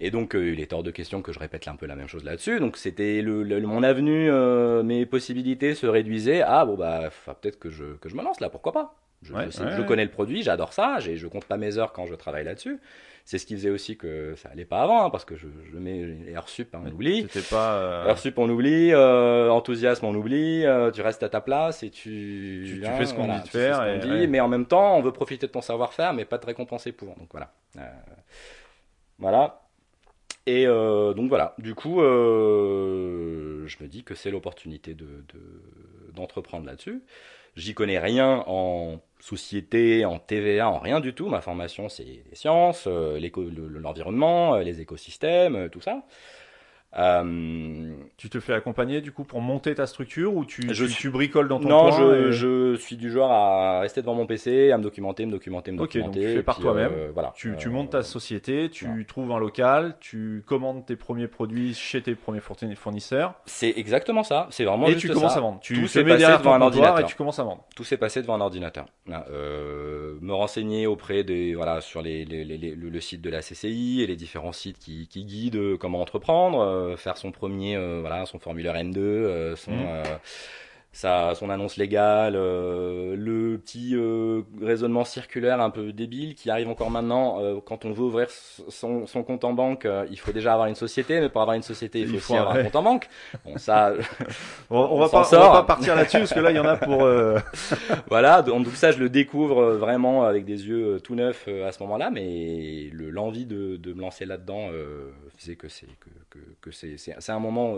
[0.00, 2.08] Et donc, euh, il est hors de question que je répète un peu la même
[2.08, 2.60] chose là-dessus.
[2.60, 6.42] Donc, c'était mon avenue, euh, mes possibilités se réduisaient.
[6.42, 8.50] Ah bon bah, peut-être que je que je me lance là.
[8.50, 11.56] Pourquoi pas je, ouais, je, ouais, je, connais le produit, j'adore ça, je compte pas
[11.56, 12.78] mes heures quand je travaille là-dessus.
[13.24, 15.76] C'est ce qui faisait aussi que ça allait pas avant, hein, parce que je, je
[15.78, 17.26] mets les heures sup, hein, on oublie.
[17.50, 18.06] Pas euh...
[18.06, 18.92] heures sup, on oublie.
[18.92, 20.64] Euh, enthousiasme, on oublie.
[20.64, 22.64] Euh, tu restes à ta place et tu.
[22.68, 23.84] Tu, tu fais ce qu'on voilà, dit de faire.
[23.84, 24.26] Et, dit, ouais.
[24.28, 27.16] Mais en même temps, on veut profiter de ton savoir-faire, mais pas te récompenser pour.
[27.16, 27.52] Donc voilà.
[27.78, 27.80] Euh,
[29.18, 29.66] voilà.
[30.46, 35.24] Et euh, donc voilà, du coup, euh, je me dis que c'est l'opportunité de,
[36.14, 37.02] d'entreprendre de, là-dessus.
[37.56, 41.28] J'y connais rien en société, en TVA, en rien du tout.
[41.28, 43.18] Ma formation, c'est les sciences, euh,
[43.80, 46.04] l'environnement, les écosystèmes, tout ça.
[46.98, 50.94] Euh, tu te fais accompagner du coup pour monter ta structure ou tu, je tu,
[50.94, 52.32] tu bricoles dans ton non, coin je, et...
[52.32, 55.80] je suis du genre à rester devant mon PC, à me documenter, me documenter, me
[55.82, 56.20] okay, documenter.
[56.20, 56.92] donc tu fais par toi-même.
[56.96, 57.32] Euh, voilà.
[57.36, 62.00] Tu, tu, montes ta société, tu trouves un local, tu commandes tes premiers produits chez
[62.00, 63.34] tes premiers fournisseurs.
[63.44, 64.46] C'est exactement ça.
[64.50, 65.38] C'est vraiment et tu commences ça.
[65.38, 65.60] à vendre.
[65.60, 67.64] Tu Tout te mets derrière devant un ordinateur et tu commences à vendre.
[67.74, 68.86] Tout s'est passé devant un ordinateur.
[69.30, 73.40] Euh, me renseigner auprès des voilà sur les, les, les, les le, site de la
[73.40, 77.98] CCI et les différents sites qui, qui guident comment entreprendre, euh, faire son premier euh,
[78.00, 79.72] voilà, son formulaire N2, euh, son,
[80.96, 86.70] sa, son annonce légale, euh, le petit euh, raisonnement circulaire un peu débile qui arrive
[86.70, 87.38] encore maintenant.
[87.38, 90.74] Euh, quand on veut ouvrir son, son compte en banque, il faut déjà avoir une
[90.74, 92.82] société, mais pour avoir une société, il faut, il faut aussi avoir un compte en
[92.82, 93.08] banque.
[93.44, 93.92] Bon, ça,
[94.70, 96.60] on, on, on, va pas, on, va pas, partir là-dessus parce que là, il y
[96.60, 97.06] en a pour.
[98.08, 102.08] voilà, donc ça, je le découvre vraiment avec des yeux tout neufs à ce moment-là,
[102.08, 104.70] mais l'envie de, de, me lancer là-dedans
[105.36, 107.76] faisait que c'est que, que, que c'est un moment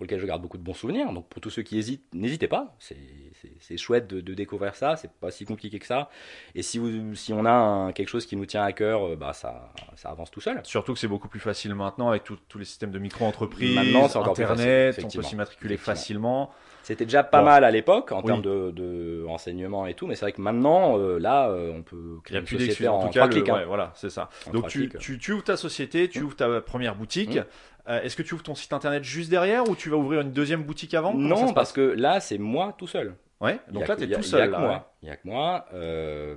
[0.00, 1.12] pour lequel je garde beaucoup de bons souvenirs.
[1.12, 2.74] Donc pour tous ceux qui hésitent, n'hésitez pas.
[2.78, 4.96] C'est chouette de, de, découvrir ça.
[4.96, 6.08] C'est pas si compliqué que ça.
[6.54, 9.34] Et si, vous, si on a un, quelque chose qui nous tient à cœur, bah
[9.34, 10.58] ça, ça avance tout seul.
[10.64, 15.04] Surtout que c'est beaucoup plus facile maintenant avec tous les systèmes de micro-entreprises, Internet, facile,
[15.04, 16.50] on peut s'y matriculer facilement.
[16.82, 17.44] C'était déjà pas bon.
[17.44, 18.26] mal à l'époque en oui.
[18.26, 21.82] termes de, de, renseignement et tout, mais c'est vrai que maintenant, euh, là, euh, on
[21.82, 23.54] peut créer une société en, en, tout cas, le, clics, hein.
[23.54, 24.30] ouais, voilà, c'est ça.
[24.46, 26.24] En Donc tu, tu, tu, ouvres ta société, tu mmh.
[26.24, 27.36] ouvres ta première boutique.
[27.36, 27.44] Mmh.
[27.88, 30.32] Euh, Est-ce que tu ouvres ton site internet juste derrière ou tu vas ouvrir une
[30.32, 31.14] deuxième boutique avant?
[31.14, 33.14] Non, parce que là, c'est moi tout seul.
[33.40, 34.46] Ouais, donc là, tu es tout seul.
[34.46, 34.92] Il n'y a, que moi.
[35.02, 35.66] Il y a que moi.
[35.72, 36.36] Euh,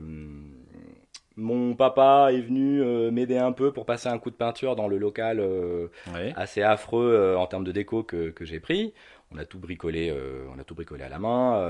[1.35, 4.87] mon papa est venu euh, m'aider un peu pour passer un coup de peinture dans
[4.87, 5.41] le local
[6.13, 6.33] ouais.
[6.35, 8.93] assez affreux en termes de déco que, que j'ai pris.
[9.31, 10.15] On a tout bricolé,
[10.55, 11.67] on a tout bricolé à la main,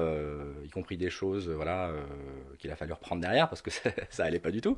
[0.66, 1.92] y compris des choses, voilà,
[2.60, 4.76] qu'il a fallu reprendre derrière parce que ça, ça allait pas du tout.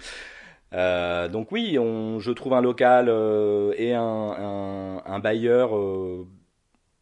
[0.74, 5.76] Euh, donc oui, on, je trouve un local euh, et un, un, un bailleur.
[5.78, 6.28] Euh,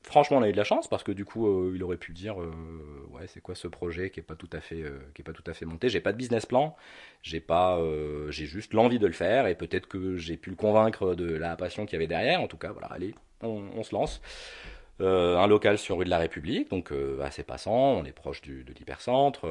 [0.04, 2.38] franchement, on a eu de la chance parce que du coup, il aurait pu dire,
[2.38, 4.84] ouais, c'est quoi ce projet qui est pas tout à fait,
[5.16, 5.90] qui est pas tout à fait monté.
[5.90, 6.76] J'ai pas de business plan,
[7.22, 7.80] j'ai pas,
[8.30, 11.56] j'ai juste l'envie de le faire et peut-être que j'ai pu le convaincre de la
[11.56, 12.42] passion qu'il y avait derrière.
[12.42, 14.22] En tout cas, voilà, allez, on, on se lance.
[15.00, 16.92] un local sur rue de la République, donc
[17.24, 19.48] assez passant, on est proche du, de l'hypercentre.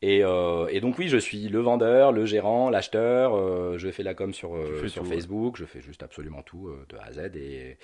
[0.00, 3.34] Et, euh, et, donc oui, je suis le vendeur, le gérant, l'acheteur.
[3.34, 5.56] Euh, je fais la com sur, euh, sur Facebook.
[5.56, 7.36] Je fais juste absolument tout de A à Z.
[7.36, 7.78] Et,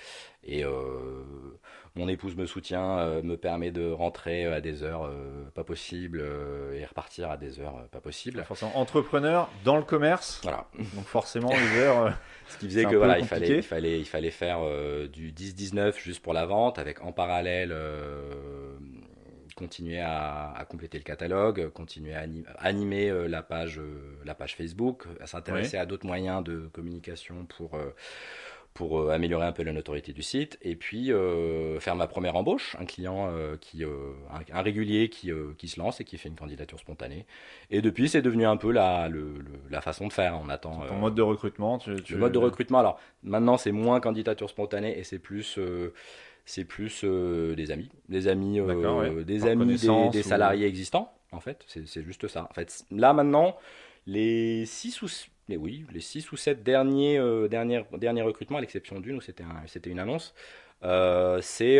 [0.45, 0.63] et
[1.95, 5.11] mon épouse me soutient, me permet de rentrer à des heures
[5.53, 6.23] pas possibles
[6.73, 8.43] et repartir à des heures pas possibles.
[8.47, 10.39] Forcément, entrepreneur dans le commerce.
[10.43, 10.67] Voilà.
[10.93, 12.13] Donc forcément les heures.
[12.47, 14.59] Ce qui faisait que voilà, il fallait, il fallait, il fallait faire
[15.09, 17.75] du 10-19 juste pour la vente, avec en parallèle
[19.55, 22.25] continuer à, compléter le catalogue, continuer à
[22.59, 27.45] animer euh, la page, euh, la page Facebook, à s'intéresser à d'autres moyens de communication
[27.45, 27.93] pour euh,
[28.73, 31.09] pour améliorer un peu la notoriété du site et puis
[31.79, 36.17] faire ma première embauche, un client qui, un, régulier qui, qui se lance et qui
[36.17, 37.25] fait une candidature spontanée.
[37.69, 39.09] Et depuis, c'est devenu un peu la,
[39.69, 40.37] la façon de faire.
[40.43, 40.81] On attend.
[40.89, 41.77] Ton mode de recrutement.
[41.77, 42.79] Tu, Le mode de recrutement.
[42.79, 45.57] Alors maintenant, c'est moins candidature spontanée et c'est plus
[46.45, 49.77] c'est plus euh, des amis, des amis, euh, des amis,
[50.11, 51.11] des, salariés existants.
[51.31, 52.47] En fait, c'est juste ça.
[52.49, 53.57] En fait, là maintenant,
[54.05, 55.07] les 6 ou
[55.49, 59.21] les, oui, les six ou 7 derniers, euh, derniers, derniers recrutements, à l'exception d'une où
[59.21, 60.33] c'était un, une annonce,
[61.41, 61.79] c'est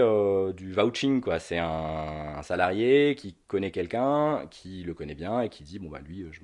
[0.55, 1.39] du vouching quoi.
[1.39, 6.01] C'est un, salarié qui connaît quelqu'un, qui le connaît bien et qui dit bon bah
[6.03, 6.41] lui, je,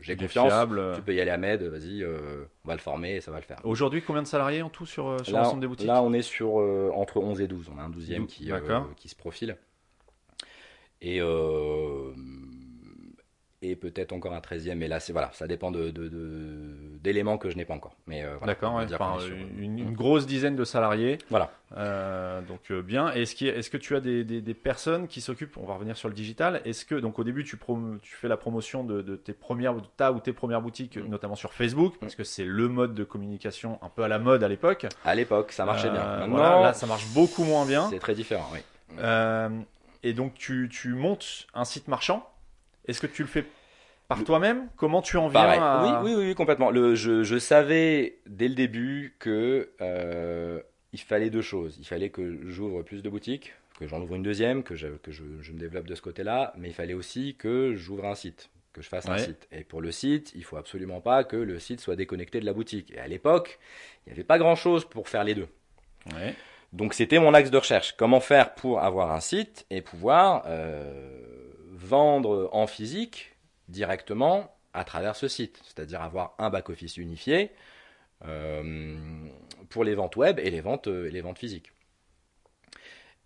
[0.00, 0.52] j'ai confiance.
[0.96, 3.44] Tu peux y aller Ahmed, vas-y, euh, on va le former et ça va le
[3.44, 3.58] faire.
[3.64, 6.22] Aujourd'hui, combien de salariés en tout sur, euh, sur l'ensemble des boutiques Là, on est
[6.22, 7.70] sur euh, entre 11 et 12.
[7.74, 8.50] On a un 12e qui,
[8.96, 9.56] qui se profile.
[11.02, 11.20] Et
[13.70, 14.74] et peut-être encore un 13e.
[14.74, 15.90] Mais là, c'est voilà, ça dépend de,
[17.02, 17.96] d'éléments que je n'ai pas encore.
[18.06, 18.80] Mais euh, d'accord,
[19.58, 21.18] une, grosse dizaine de salariés.
[21.30, 21.50] Voilà.
[21.76, 23.12] Euh, donc euh, bien.
[23.12, 23.34] Est-ce,
[23.70, 26.60] que tu as des, personnes qui s'occupent On va revenir sur le digital.
[26.64, 27.58] Est-ce que donc au début tu,
[28.02, 31.08] tu fais la promotion de, tes premières, ta ou tes premières boutiques, mm.
[31.08, 32.16] notamment sur Facebook, parce mm.
[32.16, 34.86] que c'est le mode de communication un peu à la mode à l'époque.
[35.04, 36.04] À l'époque, ça marchait bien.
[36.04, 37.88] Maintenant, là, ça marche beaucoup moins bien.
[37.90, 38.60] C'est très différent, oui.
[40.02, 42.28] et donc tu, tu montes un site marchand.
[42.86, 43.44] Est-ce que tu le fais
[44.08, 46.00] par toi-même Comment tu en viens à...
[46.02, 46.70] oui, oui, oui, complètement.
[46.70, 50.60] Le, je, je, savais dès le début que euh,
[50.92, 51.76] il fallait deux choses.
[51.78, 55.10] Il fallait que j'ouvre plus de boutiques, que j'en ouvre une deuxième, que, je, que
[55.10, 58.50] je, je me développe de ce côté-là, mais il fallait aussi que j'ouvre un site,
[58.72, 59.48] que je fasse un site.
[59.52, 62.52] Et pour le site, il faut absolument pas que le site soit déconnecté de la
[62.52, 62.92] boutique.
[62.92, 63.58] Et à l'époque,
[64.06, 65.48] il n'y avait pas grand-chose pour faire les deux.
[66.72, 67.94] Donc c'était mon axe de recherche.
[67.96, 71.20] Comment faire pour avoir un site et pouvoir euh,
[71.72, 73.35] vendre en physique
[73.68, 77.50] directement à travers ce site, c'est-à-dire avoir un back-office unifié
[78.24, 78.94] euh,
[79.68, 81.72] pour les ventes web et les ventes, euh, les ventes physiques.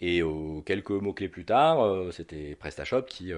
[0.02, 0.22] Et
[0.64, 3.32] quelques mots-clés plus tard, euh, c'était PrestaShop qui.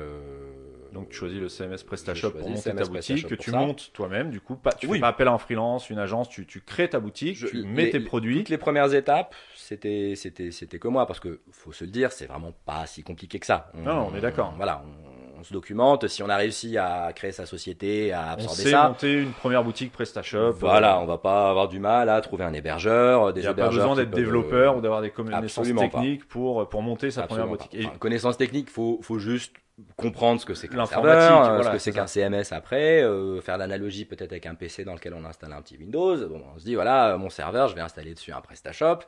[0.92, 4.40] Donc tu choisis le CMS PrestaShop pour monter ta boutique, que tu montes toi-même, du
[4.40, 7.00] coup, pas, tu fais pas appel à un freelance, une agence, tu, tu crées ta
[7.00, 8.38] boutique, tu mets tes produits.
[8.38, 12.12] Toutes les premières étapes, c'était c'était c'était que moi, parce que faut se le dire,
[12.12, 13.72] c'est vraiment pas si compliqué que ça.
[13.74, 14.54] non, on est d'accord.
[14.56, 15.11] Voilà, on
[15.42, 16.08] se documente.
[16.08, 18.88] Si on a réussi à créer sa société, à absorber on sait ça.
[18.88, 20.52] monter une première boutique PrestaShop.
[20.52, 23.54] Voilà, on va pas avoir du mal à trouver un hébergeur, des Il n'y a
[23.54, 27.74] pas besoin d'être développeur ou d'avoir des connaissances techniques pour, pour monter sa première boutique.
[27.74, 27.86] Et...
[27.98, 29.52] connaissances techniques, faut, faut juste
[29.96, 34.04] comprendre ce que c'est qu'un serveur, ce que c'est qu'un CMS après, euh, faire l'analogie
[34.04, 36.16] peut-être avec un PC dans lequel on installe un petit Windows.
[36.28, 39.00] Bon, on se dit voilà, mon serveur, je vais installer dessus un PrestaShop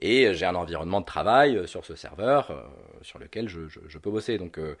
[0.00, 2.62] et j'ai un environnement de travail sur ce serveur euh,
[3.02, 4.38] sur lequel je, je, je, peux bosser.
[4.38, 4.76] Donc euh,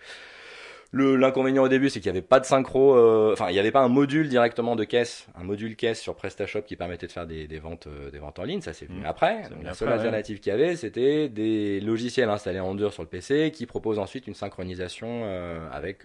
[0.92, 3.70] L'inconvénient au début, c'est qu'il n'y avait pas de synchro, euh, enfin, il n'y avait
[3.70, 7.28] pas un module directement de caisse, un module caisse sur PrestaShop qui permettait de faire
[7.28, 8.60] des, des ventes, euh, des ventes en ligne.
[8.60, 9.06] Ça, c'est venu mmh.
[9.06, 9.42] après.
[9.62, 13.52] la seule alternative qu'il y avait, c'était des logiciels installés en dur sur le PC
[13.52, 16.04] qui proposent ensuite une synchronisation euh, avec,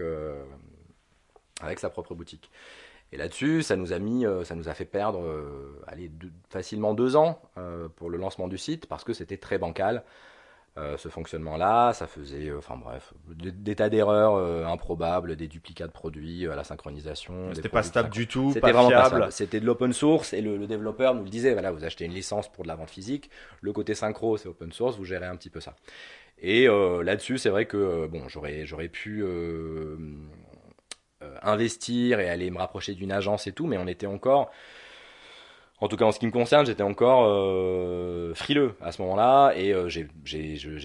[1.61, 2.51] avec sa propre boutique.
[3.11, 5.27] Et là-dessus, ça nous a mis, ça nous a fait perdre,
[5.87, 6.11] allez,
[6.49, 7.41] facilement deux ans
[7.95, 10.03] pour le lancement du site parce que c'était très bancal.
[10.77, 11.93] Euh, ce fonctionnement-là.
[11.93, 16.55] Ça faisait, euh, enfin bref, des, tas d'erreurs euh, improbables, des duplicats de produits, à
[16.57, 17.53] la synchronisation.
[17.53, 19.27] C'était pas stable du tout, pas vraiment fiable.
[19.31, 21.53] C'était de l'open source et le, développeur nous le disait.
[21.53, 23.29] Voilà, vous achetez une licence pour de la vente physique.
[23.61, 24.97] Le côté synchro, c'est open source.
[24.97, 25.77] Vous gérez un petit peu ça.
[26.39, 29.23] Et là-dessus, c'est vrai que bon, j'aurais j'aurais pu
[31.41, 34.51] investir et aller me rapprocher d'une agence et tout, mais on était encore
[35.81, 39.51] en tout cas, en ce qui me concerne, j'étais encore euh, frileux à ce moment-là
[39.57, 40.07] et euh, j'ai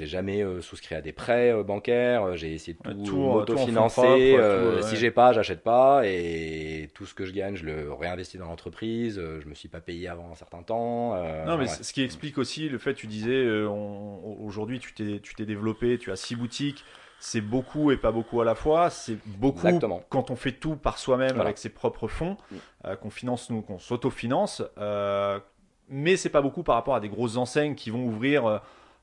[0.06, 2.36] jamais euh, souscrit à des prêts euh, bancaires.
[2.36, 4.36] J'ai essayé de tout, tout autofinancer.
[4.82, 8.46] Si j'ai pas, j'achète pas et tout ce que je gagne, je le réinvestis dans
[8.46, 9.20] l'entreprise.
[9.20, 11.14] je me suis pas payé avant un certain temps.
[11.46, 13.46] non, mais ce qui explique aussi le fait, tu disais,
[14.40, 16.84] aujourd'hui, tu t'es tu t'es développé, tu as six boutiques
[17.20, 18.88] c'est beaucoup et pas beaucoup à la fois.
[18.88, 19.68] C'est beaucoup
[20.08, 22.56] quand on fait tout par soi-même avec ses propres fonds, mm.
[22.86, 24.62] euh, qu'on finance nous, qu'on s'autofinance.
[24.78, 25.38] Euh,
[25.88, 28.62] mais c'est pas beaucoup par rapport à des grosses enseignes qui vont ouvrir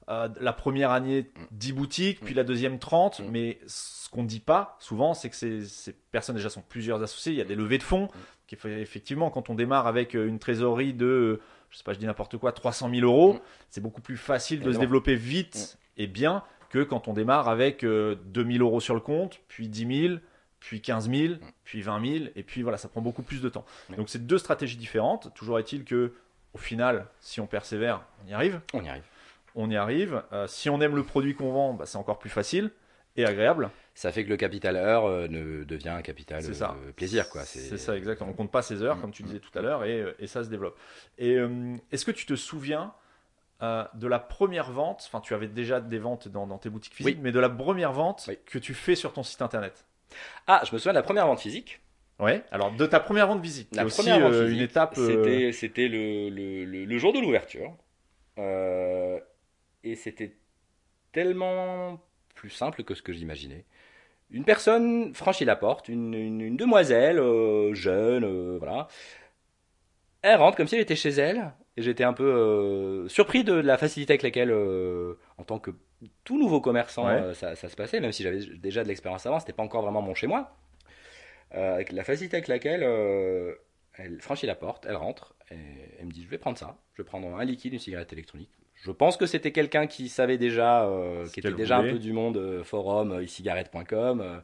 [0.09, 4.77] euh, la première année 10 boutiques, puis la deuxième 30, mais ce qu'on dit pas
[4.79, 7.77] souvent, c'est que ces, ces, personnes déjà sont plusieurs associés, il y a des levées
[7.77, 8.07] de fonds,
[8.47, 12.37] qui effectivement quand on démarre avec une trésorerie de, je sais pas, je dis n'importe
[12.37, 13.37] quoi, 300 000 euros,
[13.69, 17.83] c'est beaucoup plus facile de se développer vite et bien que quand on démarre avec
[17.83, 20.19] 2000 euros sur le compte, puis 10 000,
[20.59, 23.65] puis 15 000, puis 20 000, et puis voilà, ça prend beaucoup plus de temps.
[23.95, 25.33] Donc c'est deux stratégies différentes.
[25.33, 26.13] Toujours est-il que,
[26.53, 28.59] au final, si on persévère, on y arrive.
[28.73, 29.03] On y arrive.
[29.55, 30.23] On y arrive.
[30.33, 32.71] Euh, si on aime le produit qu'on vend, bah, c'est encore plus facile
[33.15, 33.69] et agréable.
[33.95, 37.29] Ça fait que le capital heure euh, ne devient un capital euh, plaisir.
[37.29, 37.43] quoi.
[37.43, 38.29] C'est ça, exactement.
[38.29, 39.01] On compte pas ses heures, mm.
[39.01, 40.77] comme tu disais tout à l'heure, et, et, ça se développe.
[41.17, 41.37] Et
[41.91, 42.93] est-ce que tu te souviens
[43.61, 47.31] de la première vente, enfin tu avais déjà des ventes dans, tes boutiques physiques, mais
[47.31, 49.87] de la première vente que tu fais sur ton site internet
[50.47, 51.81] ah, je me souviens de la première vente physique.
[52.19, 52.43] Ouais.
[52.51, 53.69] Alors de ta première vente physique.
[53.73, 54.97] La première vente euh, une étape.
[54.97, 57.75] Euh, c'était le, le, jour de l'ouverture.
[58.39, 59.19] Euh,
[59.83, 60.35] et c'était
[61.11, 62.01] tellement
[62.35, 63.65] plus simple que ce que j'imaginais.
[64.29, 67.21] Une personne franchit la porte, une, une, demoiselle
[67.73, 68.87] jeune, voilà.
[70.21, 71.53] Elle rentre comme si elle était chez elle.
[71.77, 74.51] Et j'étais un peu surpris de la facilité avec laquelle,
[75.37, 75.71] en tant que
[76.23, 79.53] tout nouveau commerçant, euh, ça, se passait, même si j'avais déjà de l'expérience avant, c'était
[79.53, 80.55] pas encore vraiment mon chez moi.
[81.55, 83.55] Euh, avec la facilité avec laquelle euh,
[83.97, 85.55] elle franchit la porte, elle rentre, et
[85.99, 88.51] elle me dit Je vais prendre ça, je vais prendre un liquide, une cigarette électronique.
[88.75, 90.87] Je pense que c'était quelqu'un qui savait déjà,
[91.33, 94.43] qui était déjà un peu du monde forum, e-cigarette.com.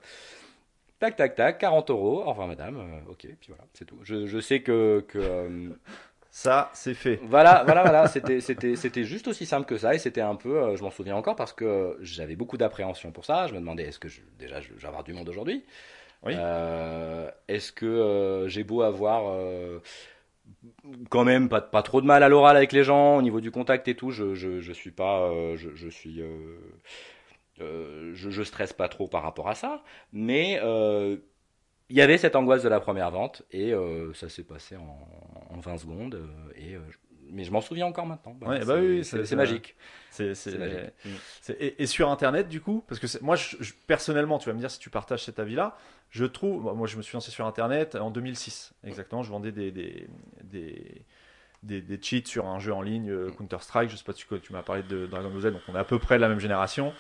[0.98, 2.24] tac, tac, tac, 40 euros.
[2.24, 3.04] Au revoir, madame.
[3.08, 4.00] ok, puis voilà, c'est tout.
[4.02, 5.06] Je, je, sais que.
[5.08, 5.72] que
[6.36, 7.20] ça, c'est fait.
[7.22, 8.08] Voilà, voilà, voilà.
[8.08, 9.94] C'était, c'était, c'était juste aussi simple que ça.
[9.94, 13.24] Et c'était un peu, euh, je m'en souviens encore parce que j'avais beaucoup d'appréhension pour
[13.24, 13.46] ça.
[13.46, 15.64] Je me demandais, est-ce que je, déjà, je vais avoir du monde aujourd'hui?
[16.24, 16.34] Oui.
[16.36, 19.36] Euh, est-ce que euh, j'ai beau avoir
[21.10, 23.52] quand même pas, pas trop de mal à l'oral avec les gens au niveau du
[23.52, 26.22] contact et tout Je, je, je suis pas, je, je suis.
[27.60, 30.60] je, je stresse pas trop par rapport à ça, mais
[31.94, 35.60] il y avait cette angoisse de la première vente et euh, ça s'est passé en,
[35.60, 36.16] 20 secondes.
[36.16, 36.80] Euh, et, euh,
[37.30, 38.36] mais je m'en souviens encore maintenant.
[38.42, 39.76] Bah oui, c'est magique.
[40.10, 40.34] C'est
[41.60, 44.72] et, et, sur Internet, du coup, parce que moi, je, personnellement, tu vas me dire
[44.72, 45.78] si tu partages cet avis-là,
[46.10, 49.22] je trouve, moi, je me suis lancé sur Internet en 2006, exactement.
[49.22, 50.08] Je vendais des, des,
[51.62, 53.92] des, des, cheats sur un jeu en ligne, Counter Strike.
[53.92, 55.84] Je sais pas, tu, tu m'as parlé de Dragon Ball Z, donc on est à
[55.84, 56.92] peu près de la même génération.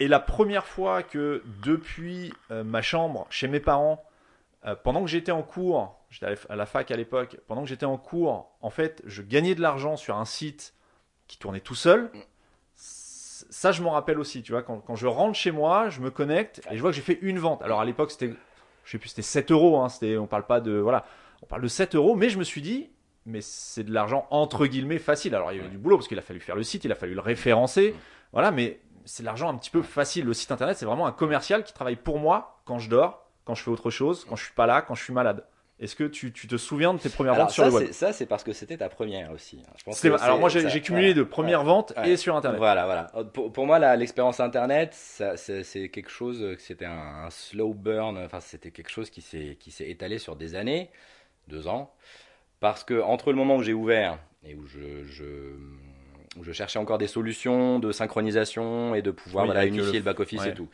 [0.00, 4.02] Et la première fois que depuis euh, ma chambre, chez mes parents,
[4.64, 7.84] euh, pendant que j'étais en cours, j'étais à la fac à l'époque, pendant que j'étais
[7.84, 10.74] en cours, en fait, je gagnais de l'argent sur un site
[11.26, 12.10] qui tournait tout seul.
[12.74, 16.10] Ça, je m'en rappelle aussi, tu vois, quand, quand, je rentre chez moi, je me
[16.10, 17.60] connecte et je vois que j'ai fait une vente.
[17.60, 18.32] Alors à l'époque, c'était,
[18.84, 21.04] je sais plus, c'était 7 euros, hein, c'était, on parle pas de, voilà,
[21.42, 22.88] on parle de 7 euros, mais je me suis dit,
[23.26, 25.34] mais c'est de l'argent entre guillemets facile.
[25.34, 26.94] Alors il y avait du boulot parce qu'il a fallu faire le site, il a
[26.94, 27.94] fallu le référencer,
[28.32, 28.80] voilà, mais
[29.10, 30.24] c'est l'argent un petit peu facile.
[30.24, 33.54] Le site internet, c'est vraiment un commercial qui travaille pour moi quand je dors, quand
[33.54, 35.44] je fais autre chose, quand je suis pas là, quand je suis malade.
[35.80, 38.44] Est-ce que tu, te souviens de tes premières ventes sur le web Ça, c'est parce
[38.44, 39.62] que c'était ta première aussi.
[40.20, 42.58] Alors moi, j'ai cumulé de premières ventes et sur Internet.
[42.58, 43.24] Voilà, voilà.
[43.32, 48.18] Pour, moi, l'expérience Internet, c'est quelque chose, c'était un, slow burn.
[48.18, 50.90] Enfin, c'était quelque chose qui s'est étalé sur des années,
[51.48, 51.92] deux ans,
[52.60, 55.54] parce que entre le moment où j'ai ouvert et où je
[56.40, 60.68] je cherchais encore des solutions de synchronisation et de pouvoir unifier le, back-office et tout.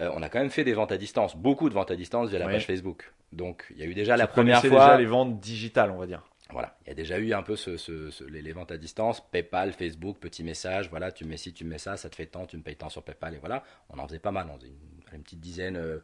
[0.00, 2.30] Euh, on a quand même fait des ventes à distance, beaucoup de ventes à distance
[2.30, 3.12] via la page Facebook.
[3.32, 4.70] Donc il y a eu déjà la première fois.
[4.70, 6.22] déjà les ventes digitales, on va dire.
[6.52, 10.18] Voilà, il y a déjà eu un peu ce, les, ventes à distance, PayPal, Facebook,
[10.18, 12.44] petit message, voilà, tu me mets ci, tu me mets ça, ça te fait tant,
[12.44, 14.72] tu me payes tant sur PayPal, et voilà, on en faisait pas mal, on faisait
[15.12, 15.98] une, petite dizaine, euh,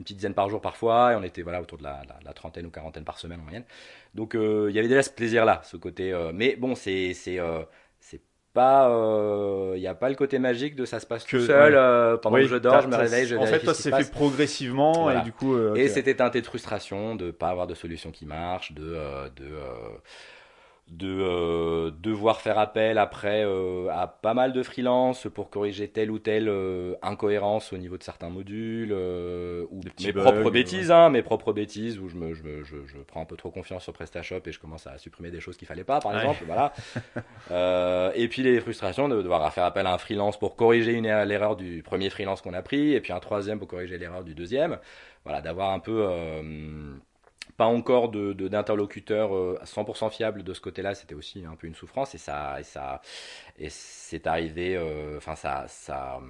[0.00, 2.02] une petite dizaine par jour parfois, et on était voilà autour de la,
[2.34, 3.64] trentaine ou quarantaine par semaine en moyenne.
[4.16, 6.12] Donc euh, il y avait déjà ce plaisir-là, ce côté.
[6.34, 7.14] mais bon, c'est
[8.52, 11.74] pas il euh, n'y a pas le côté magique de ça se passe tout seul
[11.74, 15.10] euh, pendant que je dors je me réveille je en fait ça s'est fait progressivement
[15.10, 18.26] et du coup euh, et c'était teinté de frustration de pas avoir de solution qui
[18.26, 18.96] marche de
[19.36, 19.46] de
[20.92, 26.10] de euh, devoir faire appel après euh, à pas mal de freelance pour corriger telle
[26.10, 31.22] ou telle euh, incohérence au niveau de certains modules ou mes propres bêtises hein, mes
[31.22, 34.42] propres bêtises où je me, je, je, je, prends un peu trop confiance sur PrestaShop
[34.44, 36.72] et je commence à supprimer des choses qu'il fallait pas par exemple voilà.
[38.14, 41.56] Et puis les frustrations de devoir faire appel à un freelance pour corriger une l'erreur
[41.56, 44.78] du premier freelance qu'on a pris et puis un troisième pour corriger l'erreur du deuxième.
[45.24, 46.06] Voilà d'avoir un peu
[47.56, 51.66] pas encore de d'interlocuteur euh, à 100% fiable de ce côté-là, c'était aussi un peu
[51.66, 53.00] une souffrance et ça et ça
[53.58, 53.68] et
[54.12, 54.76] c'est arrivé.
[54.76, 56.20] Euh, enfin ça ça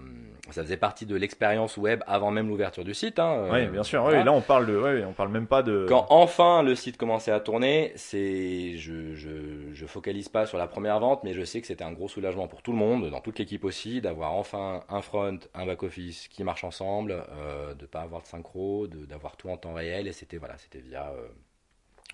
[0.50, 3.18] ça faisait partie de l'expérience web avant même l'ouverture du site.
[3.18, 4.04] Hein, oui, bien sûr.
[4.04, 5.86] Oui, là on parle de ouais, on parle même pas de.
[5.88, 10.68] Quand enfin le site commençait à tourner, c'est je, je je focalise pas sur la
[10.68, 13.20] première vente, mais je sais que c'était un gros soulagement pour tout le monde, dans
[13.20, 17.86] toute l'équipe aussi, d'avoir enfin un front, un back office qui marchent ensemble, euh, de
[17.86, 21.26] pas avoir de synchro, d'avoir tout en temps réel et c'était voilà, c'était via euh,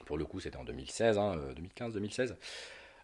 [0.06, 1.20] pour le coup, c'était en 2016,
[1.56, 2.36] 2015, 2016,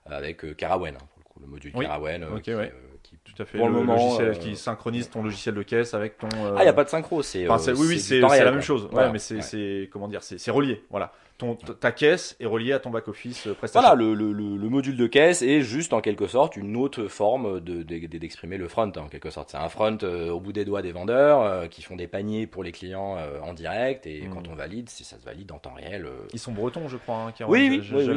[0.07, 1.85] avec euh, Carawen, hein, pour le, coup, le module oui.
[1.85, 2.73] Carawen, euh, qui, ouais.
[3.03, 5.95] qui, tout à fait, pour le, le moment, logiciel qui synchronise ton logiciel de caisse
[5.95, 6.29] avec ton.
[6.33, 7.49] Ah, il n'y a pas de synchro, c'est.
[7.49, 8.89] Enfin, oui, oui, c'est la même chose.
[8.91, 9.09] Voilà.
[9.09, 11.13] Ouais, mais c'est comment dire, c'est relié, voilà
[11.53, 13.87] ton, ta caisse est reliée à ton back-office euh, prestation.
[13.89, 17.61] Voilà, le, le, le, module de caisse est juste en quelque sorte une autre forme
[17.61, 19.51] d'exprimer de, le front, en quelque sorte.
[19.51, 22.47] C'est un front euh, au bout des doigts des vendeurs euh, qui font des paniers
[22.47, 24.53] pour les clients en direct et quand mmh.
[24.53, 26.07] on valide, ça se valide en temps réel.
[26.33, 27.33] Ils sont bretons, je crois.
[27.41, 28.17] Hein, oui, oui, oui, oui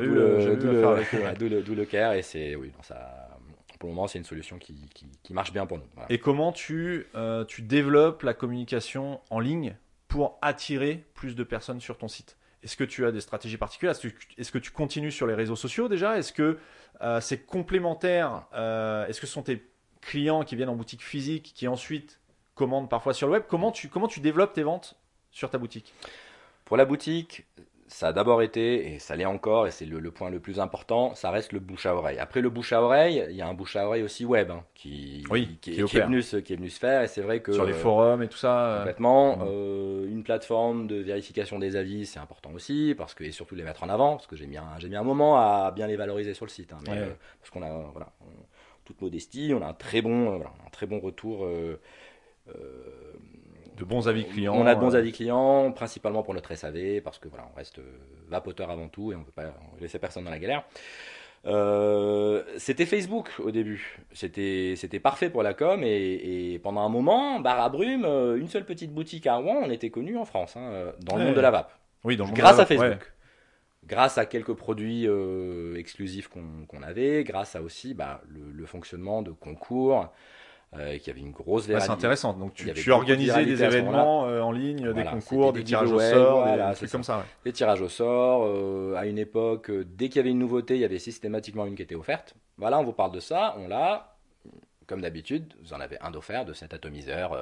[1.37, 3.27] d'où le, le CARE et c'est oui, ça
[3.77, 5.85] pour le moment, c'est une solution qui, qui, qui, marche bien pour nous.
[5.93, 6.11] Voilà.
[6.11, 9.75] Et comment tu, euh, tu développes la communication en ligne
[10.07, 12.37] pour attirer plus de personnes sur ton site?
[12.67, 13.95] Est-ce que tu as des stratégies particulières?
[14.37, 16.17] Est-ce que tu continues sur les réseaux sociaux déjà?
[16.17, 16.59] Est-ce que
[17.01, 19.65] euh, c'est complémentaire euh, Est-ce que ce sont tes
[20.01, 22.19] clients qui viennent en boutique physique qui ensuite
[22.55, 23.43] commandent parfois sur le web?
[23.47, 24.99] Comment tu, comment tu développes tes ventes
[25.31, 25.93] sur ta boutique?
[26.65, 27.45] Pour la boutique,
[27.87, 31.15] ça a d'abord été, et ça l'est encore, et c'est le, point le plus important,
[31.15, 32.19] ça reste le bouche à oreille.
[32.19, 34.63] Après le bouche à oreille, il y a un bouche à oreille aussi web hein,
[34.75, 35.25] qui,
[35.61, 37.53] qui, est venu se, qui est venu se faire, et c'est vrai que...
[37.53, 39.39] Sur les forums et tout ça euh, Complètement.
[39.47, 43.63] Euh, une plateforme de vérification des avis, c'est important aussi, parce que, et surtout les
[43.63, 46.33] mettre en avant, parce que j'ai mis, un, mis un moment à bien les valoriser
[46.33, 46.73] sur le site.
[46.73, 47.09] Hein, mais, euh,
[47.39, 48.11] parce qu'on a, voilà,
[48.83, 51.47] toute modestie, on a un très bon, voilà, un très bon retour
[53.77, 54.55] de bons avis clients.
[54.55, 54.99] On a de bons euh.
[54.99, 57.97] avis clients, principalement pour notre SAV, parce que voilà, on reste euh,
[58.29, 60.63] vapoteur avant tout et on ne peut pas laisser personne dans la galère.
[61.45, 63.99] Euh, c'était Facebook au début.
[64.11, 68.65] C'était c'était parfait pour la com et, pendant un moment, barre à brume, une seule
[68.65, 71.51] petite boutique à Rouen, on était connu en France, hein, dans le monde de la
[71.51, 71.71] vape.
[72.03, 73.13] Oui, dans le monde grâce à Facebook.
[73.85, 75.07] Grâce à quelques produits
[75.77, 80.11] exclusifs qu'on avait, grâce à aussi bah, le, fonctionnement de concours,
[80.75, 82.33] euh, qui avait une grosse C'est intéressant.
[82.33, 86.45] Donc tu, tu organisais des événements euh, en ligne, des concours, des, tirages au sort,
[86.45, 87.25] des trucs comme ça.
[87.45, 88.43] Des tirages au sort.
[88.45, 91.75] Euh, à une époque, dès qu'il y avait une nouveauté, il y avait systématiquement une
[91.75, 92.35] qui était offerte.
[92.57, 93.55] Voilà, on vous parle de ça.
[93.57, 94.13] On l'a.
[94.87, 97.37] Comme d'habitude, vous en avez un d'offert de cet atomiseur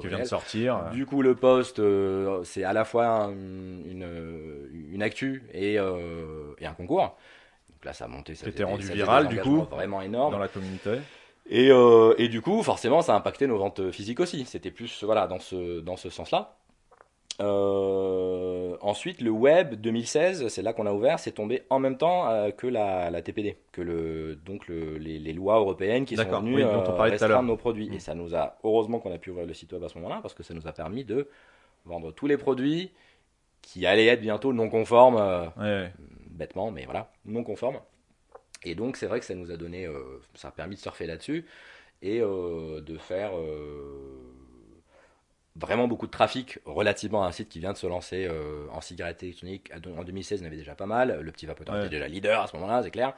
[0.00, 0.90] qui vient de sortir.
[0.92, 1.80] Du coup, le poste,
[2.44, 4.04] c'est à la fois une,
[4.92, 7.16] une, actu et, et un concours.
[7.70, 8.34] Donc là, ça a monté.
[8.34, 10.98] Ça C'était rendu viral, du coup, vraiment énorme dans la communauté.
[11.52, 14.44] Et, euh, et, du coup, forcément, ça a impacté nos ventes physiques aussi.
[14.46, 16.56] C'était plus voilà, dans ce, dans ce sens-là.
[17.40, 22.28] Euh, ensuite, le web 2016, c'est là qu'on a ouvert, c'est tombé en même temps
[22.28, 26.22] euh, que la, la, TPD, que le, donc le, les, les, lois européennes qui sont
[26.22, 27.88] venues oui, euh, restreindre nos produits.
[27.88, 27.94] Mm.
[27.94, 30.18] Et ça nous a, heureusement qu'on a pu ouvrir le site web à ce moment-là,
[30.20, 31.28] parce que ça nous a permis de
[31.86, 32.90] vendre tous les produits
[33.62, 35.92] qui allaient être bientôt non conformes, ouais, ouais.
[36.30, 37.80] bêtement, mais voilà, non conformes.
[38.62, 41.06] Et donc c'est vrai que ça nous a donné, euh, ça a permis de surfer
[41.06, 41.46] là-dessus
[42.02, 44.34] et euh, de faire euh,
[45.56, 48.28] vraiment beaucoup de trafic relativement à un site qui vient de se lancer
[48.72, 49.70] en cigarette électronique.
[49.96, 51.20] En 2016, on avait déjà pas mal.
[51.20, 53.14] Le petit vapoteur était déjà leader à ce moment-là, c'est clair.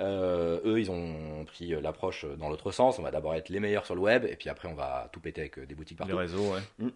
[0.00, 2.98] eux, ils ont pris l'approche dans l'autre sens.
[2.98, 5.20] On va d'abord être les meilleurs sur le web et puis après, on va tout
[5.20, 6.14] péter avec des boutiques partout.
[6.14, 6.60] Les réseaux, ouais.
[6.78, 6.88] Mmh.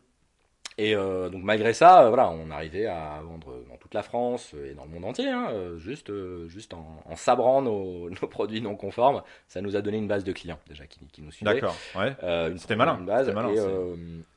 [0.80, 4.54] Et euh, donc malgré ça, euh, voilà, on arrivait à vendre dans toute la France
[4.54, 6.12] et dans le monde entier, hein, euh, juste,
[6.46, 9.22] juste en, en sabrant nos, nos, produits non conformes.
[9.48, 11.54] Ça nous a donné une base de clients déjà qui, qui nous suivaient.
[11.54, 12.14] D'accord, ouais.
[12.56, 12.96] C'était malin.
[13.00, 13.28] Une base.
[13.30, 13.52] Malin,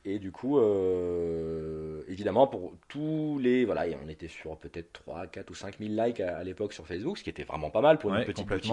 [0.04, 0.60] et, et, du coup,
[2.08, 6.20] évidemment, pour tous les, voilà, on était sur peut-être 3, 4 ou 5 000 likes
[6.20, 8.72] à, à l'époque sur Facebook, ce qui était vraiment pas mal pour une petite boutique.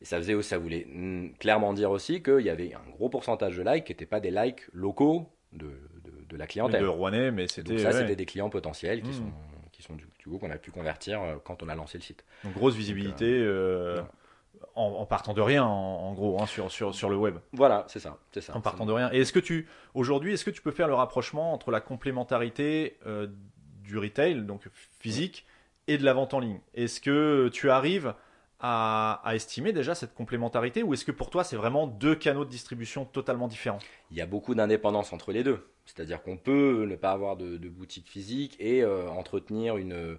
[0.00, 3.56] Et ça faisait, ça voulait mm, clairement dire aussi qu'il y avait un gros pourcentage
[3.56, 5.70] de likes qui n'étaient pas des likes locaux de,
[6.34, 6.82] de la clientèle.
[6.82, 7.78] De Rouennais, mais c'était.
[7.78, 9.14] ça, c'était des clients potentiels qui hmm.
[9.14, 9.32] sont,
[9.72, 12.24] qui sont du, coup qu'on a pu convertir euh, quand on a lancé le site.
[12.44, 13.26] Donc, grosse visibilité.
[13.26, 14.02] Euh,
[14.76, 17.36] en, partant de rien, en, gros, hein, sur, sur, sur le web.
[17.52, 18.56] Voilà, c'est ça, c'est ça.
[18.56, 19.10] En partant de rien.
[19.12, 22.96] Et est-ce que tu, aujourd'hui, est-ce que tu peux faire le rapprochement entre la complémentarité
[23.06, 23.28] euh,
[23.82, 24.62] du retail, donc
[24.98, 25.46] physique,
[25.86, 26.60] et de la vente en ligne?
[26.74, 28.14] Est-ce que tu arrives
[28.66, 32.50] à, estimer déjà cette complémentarité ou est-ce que pour toi c'est vraiment deux canaux de
[32.50, 33.80] distribution totalement différents?
[34.10, 35.66] Il y a beaucoup d'indépendance entre les deux.
[35.84, 40.18] C'est-à-dire qu'on peut ne pas avoir de, boutique physique et euh, entretenir une,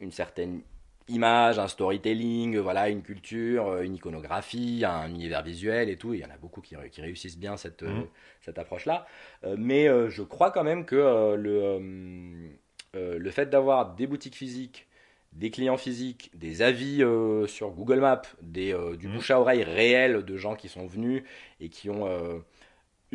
[0.00, 0.62] une certaine
[1.08, 6.14] image, un storytelling, voilà, une culture, euh, une iconographie, un univers visuel et tout.
[6.14, 8.06] il y en a beaucoup qui, qui réussissent bien cette, mmh.
[8.40, 9.06] cette approche-là.
[9.44, 12.50] Euh, mais je crois quand même que le
[12.98, 14.86] le fait d'avoir des boutiques physiques,
[15.34, 17.04] des clients physiques, des avis
[17.46, 19.12] sur Google Maps, des, du mmh.
[19.12, 21.22] bouche à oreille réel de gens qui sont venus
[21.60, 22.42] et qui ont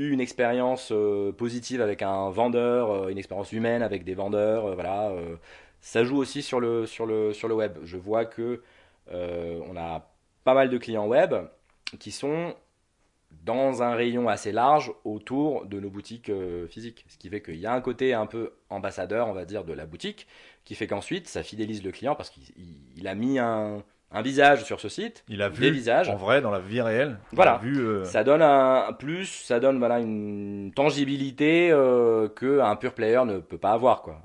[0.09, 0.93] une expérience
[1.37, 5.11] positive avec un vendeur, une expérience humaine avec des vendeurs, voilà.
[5.81, 7.77] ça joue aussi sur le, sur, le, sur le web.
[7.83, 8.61] Je vois que
[9.11, 10.09] on a
[10.43, 11.35] pas mal de clients web
[11.99, 12.55] qui sont
[13.43, 17.05] dans un rayon assez large autour de nos boutiques euh, physiques.
[17.07, 19.73] Ce qui fait qu'il y a un côté un peu ambassadeur, on va dire, de
[19.73, 20.27] la boutique,
[20.63, 23.83] qui fait qu'ensuite, ça fidélise le client parce qu'il a mis un,
[24.21, 25.23] visage sur ce site.
[25.29, 26.09] Il a vu des visages.
[26.09, 27.17] en vrai, dans la vie réelle.
[27.31, 27.59] Voilà.
[27.63, 33.21] Vu, euh, Ça donne un plus, ça donne voilà, une tangibilité euh, qu'un pur player
[33.25, 34.01] ne peut pas avoir.
[34.01, 34.21] Quoi.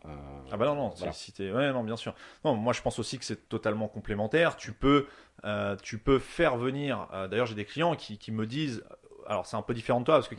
[0.51, 0.93] ah bah non, non,
[1.39, 2.15] ouais, non, bien sûr.
[2.45, 4.57] Non, moi je pense aussi que c'est totalement complémentaire.
[4.57, 5.07] Tu peux
[5.45, 7.09] euh, tu peux faire venir.
[7.13, 8.85] Euh, d'ailleurs, j'ai des clients qui, me disent.
[9.27, 10.37] Alors, c'est un peu différent de toi parce que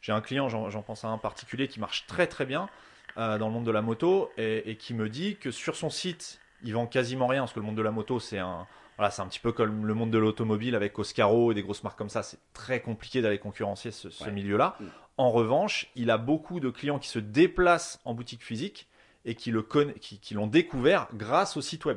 [0.00, 2.68] j'ai un client, j'en pense à un particulier qui marche très très bien
[3.16, 6.40] euh, dans le monde de la moto et, qui me dit que sur son site,
[6.62, 8.66] il vend quasiment rien parce que le monde de la moto, c'est un.
[9.00, 11.82] Voilà, c'est un petit peu comme le monde de l'automobile avec Oscaro et des grosses
[11.82, 12.22] marques comme ça.
[12.22, 14.76] C'est très compliqué d'aller concurrencer ce, milieu-là.
[14.78, 14.84] Mm.
[15.16, 18.90] En revanche, il a beaucoup de clients qui se déplacent en boutique physique
[19.24, 21.96] et qui le qui, l'ont découvert grâce au site web.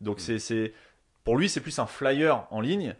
[0.00, 0.38] Donc mm.
[0.38, 0.72] c'est
[1.24, 2.94] pour lui, c'est plus un flyer en ligne,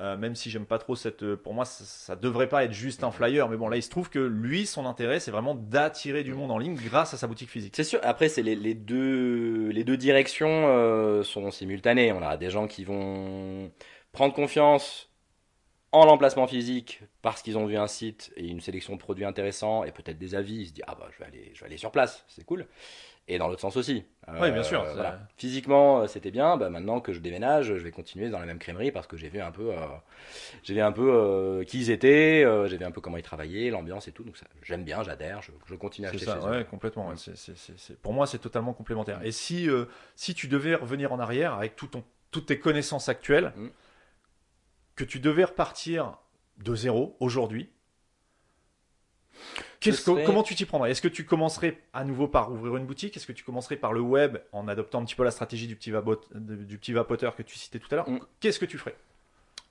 [0.00, 1.22] euh, même si j'aime pas trop cette.
[1.22, 3.90] Euh, pour moi, ça, devrait pas être juste un flyer, mais bon, là, il se
[3.90, 7.26] trouve que lui, son intérêt, c'est vraiment d'attirer du monde en ligne grâce à sa
[7.26, 7.74] boutique physique.
[7.76, 8.00] C'est sûr.
[8.02, 12.12] Après, c'est les, deux, les deux directions euh, sont simultanées.
[12.12, 13.70] On a des gens qui vont
[14.12, 15.10] prendre confiance
[15.92, 19.84] en l'emplacement physique parce qu'ils ont vu un site et une sélection de produits intéressants
[19.84, 20.54] et peut-être des avis.
[20.54, 22.66] Ils se disent ah bah je vais aller, je vais aller sur place, c'est cool
[23.28, 24.04] et dans l'autre sens aussi.
[24.40, 24.82] oui, bien sûr.
[24.82, 26.56] Euh, Physiquement, euh, c'était bien.
[26.56, 29.28] Bah, maintenant que je déménage, je vais continuer dans la même crèmerie parce que j'ai
[29.28, 29.86] vu un peu, euh,
[30.64, 34.08] j'ai vu un peu qui ils étaient, j'ai vu un peu comment ils travaillaient, l'ambiance
[34.08, 34.24] et tout.
[34.24, 37.12] Donc j'aime bien, j'adhère, je, continue à acheter ça, ouais, complètement.
[38.02, 39.20] pour moi, c'est totalement complémentaire.
[39.24, 39.68] Et si,
[40.16, 43.68] si tu devais revenir en arrière avec tout ton, toutes tes connaissances actuelles, mm.
[44.96, 46.18] que tu devais repartir
[46.58, 47.70] de zéro aujourd'hui,
[50.04, 50.90] Comment tu t'y prendrais?
[50.90, 53.16] Est-ce que tu commencerais à nouveau par ouvrir une boutique?
[53.16, 55.76] Est-ce que tu commencerais par le web en adoptant un petit peu la stratégie du
[55.76, 55.92] petit,
[56.34, 58.10] du petit vapoteur que tu citais tout à l'heure?
[58.10, 58.20] Mm.
[58.40, 58.96] Qu'est-ce que tu ferais?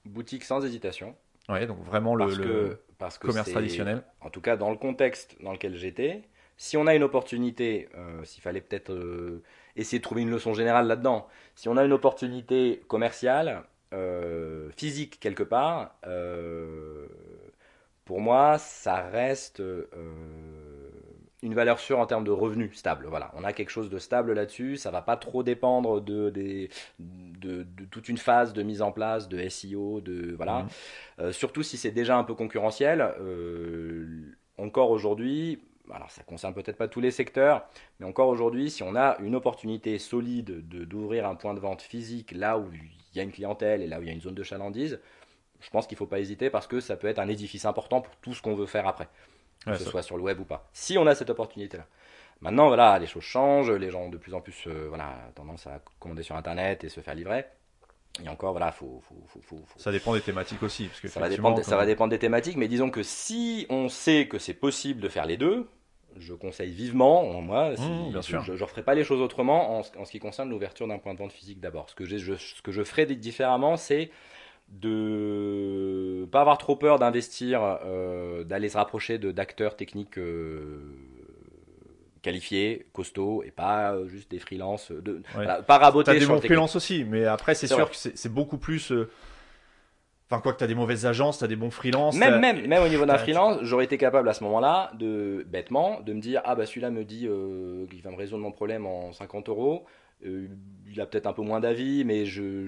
[0.05, 1.15] Boutique sans hésitation.
[1.49, 2.79] Oui, donc vraiment le,
[3.19, 4.03] commerce traditionnel.
[4.21, 6.21] En tout cas, dans le contexte dans lequel j'étais,
[6.57, 9.41] si on a une opportunité, euh, s'il fallait peut-être euh,
[9.75, 13.63] essayer de trouver une leçon générale là-dedans, si on a une opportunité commerciale,
[13.93, 15.95] euh, physique quelque part,
[18.05, 19.85] pour moi, ça reste euh,
[21.43, 23.07] une valeur sûre en termes de revenus stable.
[23.07, 24.77] Voilà, on a quelque chose de stable là-dessus.
[24.77, 29.47] Ça va pas trop dépendre de, de, toute une phase de mise en place de
[29.49, 30.63] SEO, de voilà.
[30.63, 30.67] Mmh.
[31.19, 33.01] Euh, surtout si c'est déjà un peu concurrentiel.
[33.19, 35.59] Euh, encore aujourd'hui,
[35.91, 37.65] alors ça concerne peut-être pas tous les secteurs,
[37.99, 42.31] mais encore aujourd'hui, si on a une opportunité solide d'ouvrir un point de vente physique
[42.31, 44.35] là où il y a une clientèle et là où il y a une zone
[44.35, 44.99] de chalandise,
[45.61, 48.01] je pense qu'il ne faut pas hésiter parce que ça peut être un édifice important
[48.01, 49.07] pour tout ce qu'on veut faire après,
[49.65, 50.67] que ce soit sur le web ou pas.
[50.73, 51.85] Si on a cette opportunité-là.
[52.41, 55.67] Maintenant, voilà, les choses changent, les gens ont de plus en plus euh, voilà, tendance
[55.67, 57.45] à commander sur Internet et se faire livrer.
[58.23, 60.87] Et encore, voilà, faut, faut, faut, Ça dépend des thématiques aussi.
[60.87, 63.89] Parce que ça, va dépendre, ça va dépendre des thématiques, mais disons que si on
[63.89, 65.69] sait que c'est possible de faire les deux,
[66.17, 68.43] je conseille vivement, moi, mmh, bien sûr.
[68.43, 71.19] je ne referai pas les choses autrement en, ce qui concerne l'ouverture d'un point de
[71.19, 71.89] vente physique d'abord.
[71.89, 74.11] Ce, que je, ce que je ferai différemment, c'est
[74.71, 80.81] de pas avoir trop peur d'investir, euh, d'aller se rapprocher d'acteurs techniques euh,
[82.21, 85.21] qualifiés, costauds, et pas euh, juste des freelances, de,
[85.67, 86.13] pas raboter.
[86.13, 88.93] T'as des bons freelances aussi, mais après c'est sûr que c'est beaucoup plus.
[90.29, 92.15] Enfin, quoi que tu as des mauvaises agences, tu as des bons freelances.
[92.15, 95.99] Même, même, même au niveau d'un freelance, j'aurais été capable à ce moment-là, de bêtement,
[95.99, 97.27] de me dire Ah, bah celui-là me dit
[97.89, 99.85] qu'il va me résoudre mon problème en 50 euros.
[100.25, 100.47] Euh,
[100.93, 102.67] il a peut-être un peu moins d'avis, mais je,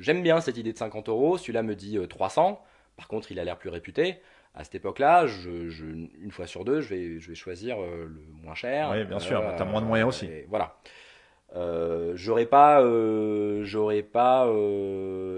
[0.00, 1.36] j'aime bien cette idée de 50 euros.
[1.36, 2.50] Celui-là me dit 300.
[2.50, 4.18] Euh, Par contre, il a l'air plus réputé.
[4.54, 8.54] À cette époque-là, une fois sur deux, je vais, je vais choisir euh, le moins
[8.54, 8.90] cher.
[8.92, 10.28] Oui, bien sûr, tu as moins de moyens aussi.
[10.48, 10.76] voilà.
[12.14, 12.82] j'aurais pas,
[13.64, 14.48] j'aurais pas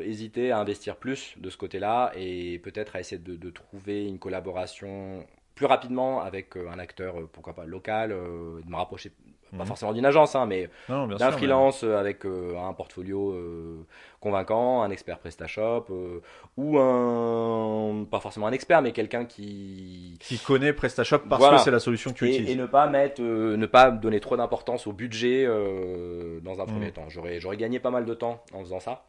[0.05, 4.19] hésité à investir plus de ce côté-là et peut-être à essayer de, de, trouver une
[4.19, 9.13] collaboration plus rapidement avec un acteur, pourquoi pas local, de me rapprocher
[9.57, 9.67] pas mhm.
[9.67, 13.85] forcément d'une agence, hein, mais d'un freelance euh, avec euh, un portfolio euh,
[14.21, 15.87] convaincant, un expert PrestaShop,
[16.57, 20.17] ou un, pas forcément un expert, mais quelqu'un qui...
[20.21, 22.51] Qui connaît PrestaShop parce que c'est la solution que tu utilises.
[22.51, 26.93] Et ne pas mettre, ne pas donner trop d'importance au budget dans un premier mhm.
[26.93, 27.09] temps.
[27.09, 29.07] J'aurais, j'aurais gagné pas mal de temps en faisant ça.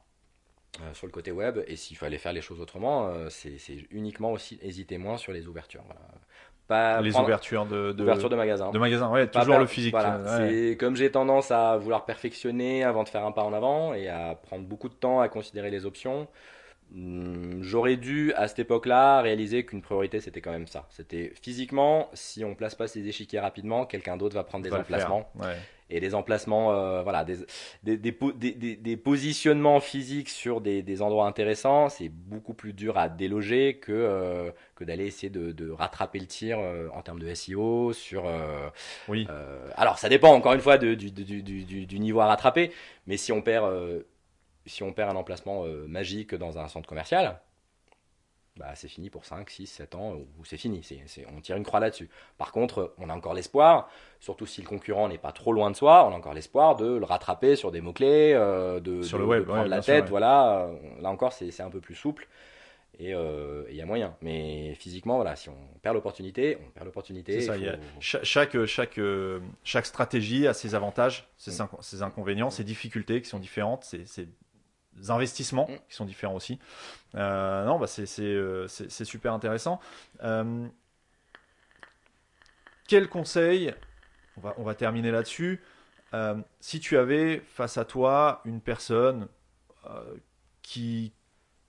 [0.94, 3.58] sur le côté web et s'il fallait faire les choses autrement c'est,
[3.92, 5.84] uniquement aussi hésiter moins sur les ouvertures
[6.72, 8.72] pas les prendre- ouvertures de, de, ouverture de magasin.
[8.72, 9.10] de magasins.
[9.12, 9.92] Ouais, toujours per- le physique.
[9.92, 10.16] voilà.
[10.16, 10.50] euh, ouais.
[10.72, 14.08] C'est comme j'ai tendance à vouloir perfectionner avant de faire un pas en avant et
[14.08, 16.28] à prendre beaucoup de temps à considérer les options.
[16.96, 20.86] hum, J'aurais dû à cette époque-là réaliser qu'une priorité c'était quand même ça.
[20.90, 24.80] C'était physiquement, si on place pas ses échiquiers rapidement, quelqu'un d'autre va prendre des va
[24.80, 25.56] emplacements Ouais.
[25.92, 27.38] Et des emplacements, euh, voilà, des,
[27.84, 32.74] des, des, po- des- des- des positionnements physiques sur des, endroits intéressants, c'est beaucoup plus
[32.74, 37.02] dur à déloger que, euh, que d'aller essayer de, de rattraper le tir euh, en
[37.02, 37.94] termes de SEO.
[37.94, 38.24] Sur,
[39.08, 39.28] Oui.
[39.76, 42.72] alors, ça dépend encore une fois de- du, du, du, du- du niveau à rattraper,
[43.08, 43.72] mais si on perd,
[44.66, 47.40] si on perd un emplacement magique dans un centre commercial,
[48.58, 51.56] bah, c'est fini pour 5, 6, 7 ans, ou c'est fini, c'est c'est- on tire
[51.56, 52.10] une croix là-dessus.
[52.38, 53.90] Par contre, on a encore l'espoir,
[54.20, 56.86] surtout si le concurrent n'est pas trop loin de soi, on a encore l'espoir de
[56.98, 59.82] le rattraper sur des mots-clés, euh, de, Sur de- le web, de prendre ouais, la
[59.82, 60.10] sûr, tête, ouais.
[60.10, 60.66] voilà.
[60.66, 62.28] euh, Là encore, c'est c'est un peu plus souple.
[63.00, 64.16] Et euh, il y a moyen.
[64.22, 67.40] Mais physiquement, voilà, si on perd l'opportunité, on perd l'opportunité.
[67.42, 71.68] C'est faut- chaque, chaque, euh, chaque stratégie a ses avantages, ses, Mm.
[71.80, 74.28] ses inconvénients, ses difficultés qui sont différentes, ses
[75.10, 75.76] investissements Mm.
[75.90, 76.60] qui sont différents aussi.
[77.16, 79.80] Euh, non, bah c'est euh, c'est- super intéressant.
[80.24, 80.68] Euh,
[82.88, 83.74] quel conseil,
[84.38, 85.62] on va, on va terminer là-dessus,
[86.14, 89.28] euh, si tu avais face à toi une personne
[90.62, 91.12] qui,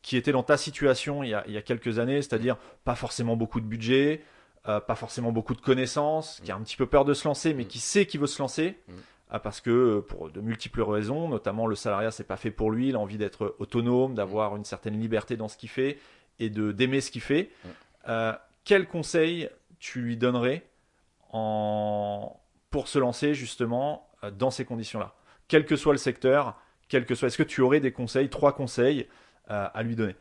[0.02, 2.94] qui était dans ta situation il y a, il y a quelques années, c'est-à-dire pas
[2.94, 4.22] forcément beaucoup de budget,
[4.64, 7.64] pas forcément beaucoup de connaissances, qui a un petit peu peur de se lancer, mais
[7.64, 7.68] Mm.
[7.68, 8.92] qui sait qu'il veut se lancer, Mm.
[9.38, 12.88] Parce que euh, pour de multiples raisons, notamment le salariat, c'est pas fait pour lui,
[12.88, 15.98] il a envie d'être autonome, d'avoir une certaine liberté dans ce qu'il fait
[16.38, 17.50] et de d'aimer ce qu'il fait.
[17.64, 17.68] Mm.
[18.08, 18.32] Euh,
[18.64, 20.62] quel conseil tu lui donnerais
[21.30, 22.38] en...
[22.70, 25.14] pour se lancer justement euh, dans ces conditions-là?
[25.48, 26.56] Quel que soit le secteur,
[26.88, 27.28] quel que soit.
[27.28, 29.08] Est-ce que tu aurais des conseils, trois conseils
[29.50, 30.14] euh, à lui donner?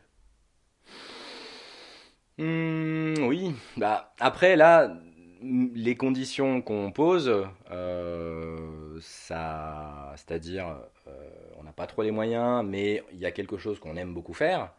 [2.38, 4.96] Hmm, oui, bah après là,
[5.42, 7.30] les conditions qu'on pose,
[7.70, 10.76] euh, c'est-à-dire,
[11.08, 14.14] euh, on n'a pas trop les moyens, mais il y a quelque chose qu'on aime
[14.14, 14.72] beaucoup faire,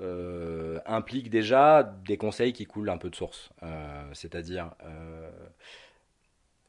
[0.00, 3.50] euh, implique déjà des conseils qui coulent un peu de source.
[3.62, 4.70] Euh, c'est-à-dire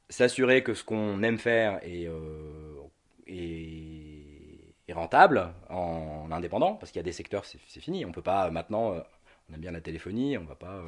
[0.09, 2.09] s'assurer que ce qu'on aime faire est,
[4.93, 8.95] rentable en, indépendant, parce qu'il y a des secteurs, c'est fini, on peut pas maintenant.
[9.49, 10.83] on aime bien la téléphonie, on va pas.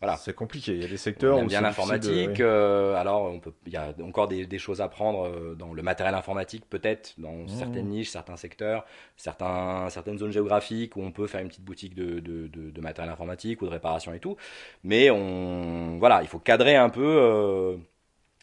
[0.00, 0.16] Voilà.
[0.16, 0.72] C'est compliqué.
[0.74, 2.38] Il y a des secteurs On aime où bien l'informatique.
[2.38, 5.54] de- euh, alors, on peut, il y a encore des, des choses à prendre euh,
[5.58, 7.48] dans le matériel informatique, peut-être dans Mmh.
[7.48, 8.84] certaines niches, certains secteurs,
[9.16, 12.80] certains, certaines zones géographiques où on peut faire une petite boutique de, de, de- de
[12.80, 14.36] matériel informatique ou de réparation et tout.
[14.84, 17.76] Mais on, voilà, il faut cadrer un peu, euh,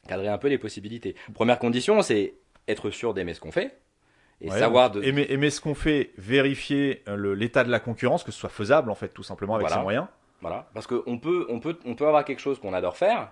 [0.07, 1.15] cadrer un peu les possibilités.
[1.33, 2.33] Première condition, c'est
[2.67, 3.77] être sûr d'aimer ce qu'on fait
[4.41, 8.23] et Ouais, savoir de, aimer, aimer ce qu'on fait, vérifier euh, l'état de la concurrence,
[8.23, 9.77] que ce soit faisable en fait, tout simplement avec Voilà.
[9.77, 10.07] ses moyens.
[10.41, 13.31] Voilà, parce qu'on peut, on peut, on peut avoir quelque chose qu'on adore faire,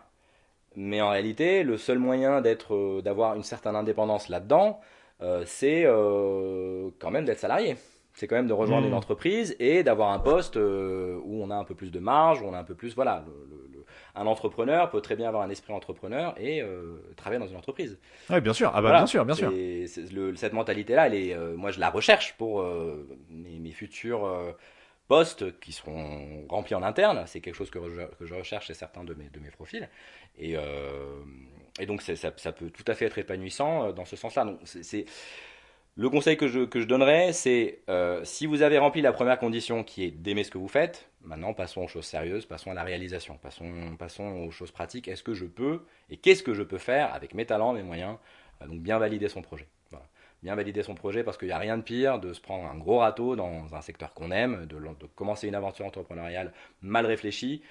[0.76, 4.80] mais en réalité, le seul moyen d'être, euh, d'avoir une certaine indépendance là-dedans,
[5.22, 7.76] euh, c'est euh, quand même d'être salarié.
[8.16, 11.56] C'est quand même de rejoindre une entreprise et d'avoir un poste euh, où on a
[11.56, 13.24] un peu plus de marge, où on a un peu plus, voilà.
[13.28, 13.86] le- le- le-
[14.16, 16.64] un entrepreneur peut très bien avoir un esprit entrepreneur et
[17.18, 17.98] travailler dans une entreprise.
[18.30, 18.70] Oui, bien sûr.
[18.70, 18.98] Ah bah Voilà.
[19.00, 19.52] bien sûr, bien sûr.
[20.36, 22.64] Cette mentalité-là, elle est, moi, je la recherche pour
[23.32, 24.56] mes, mes futurs
[25.08, 27.24] postes qui seront remplis en interne.
[27.28, 27.80] C'est quelque chose que
[28.22, 29.90] je, recherche chez certains de mes, profils.
[30.38, 31.22] Et, euh,
[31.88, 34.46] donc, ça, peut tout à fait être épanouissant euh, dans ce sens-là.
[35.96, 40.04] Le conseil que je, donnerais, c'est euh, si vous avez rempli la première condition qui
[40.04, 43.38] est d'aimer ce que vous faites, maintenant passons aux choses sérieuses, passons à la réalisation,
[43.38, 45.08] passons, aux choses pratiques.
[45.08, 48.18] Est-ce que je peux et qu'est-ce que je peux faire avec mes talents, mes moyens
[48.66, 49.68] Donc bien valider son projet?
[50.44, 52.78] Bien valider son projet parce qu'il n'y a rien de pire de se prendre un
[52.78, 57.62] gros râteau dans un secteur qu'on aime, de, de commencer une aventure entrepreneuriale mal réfléchie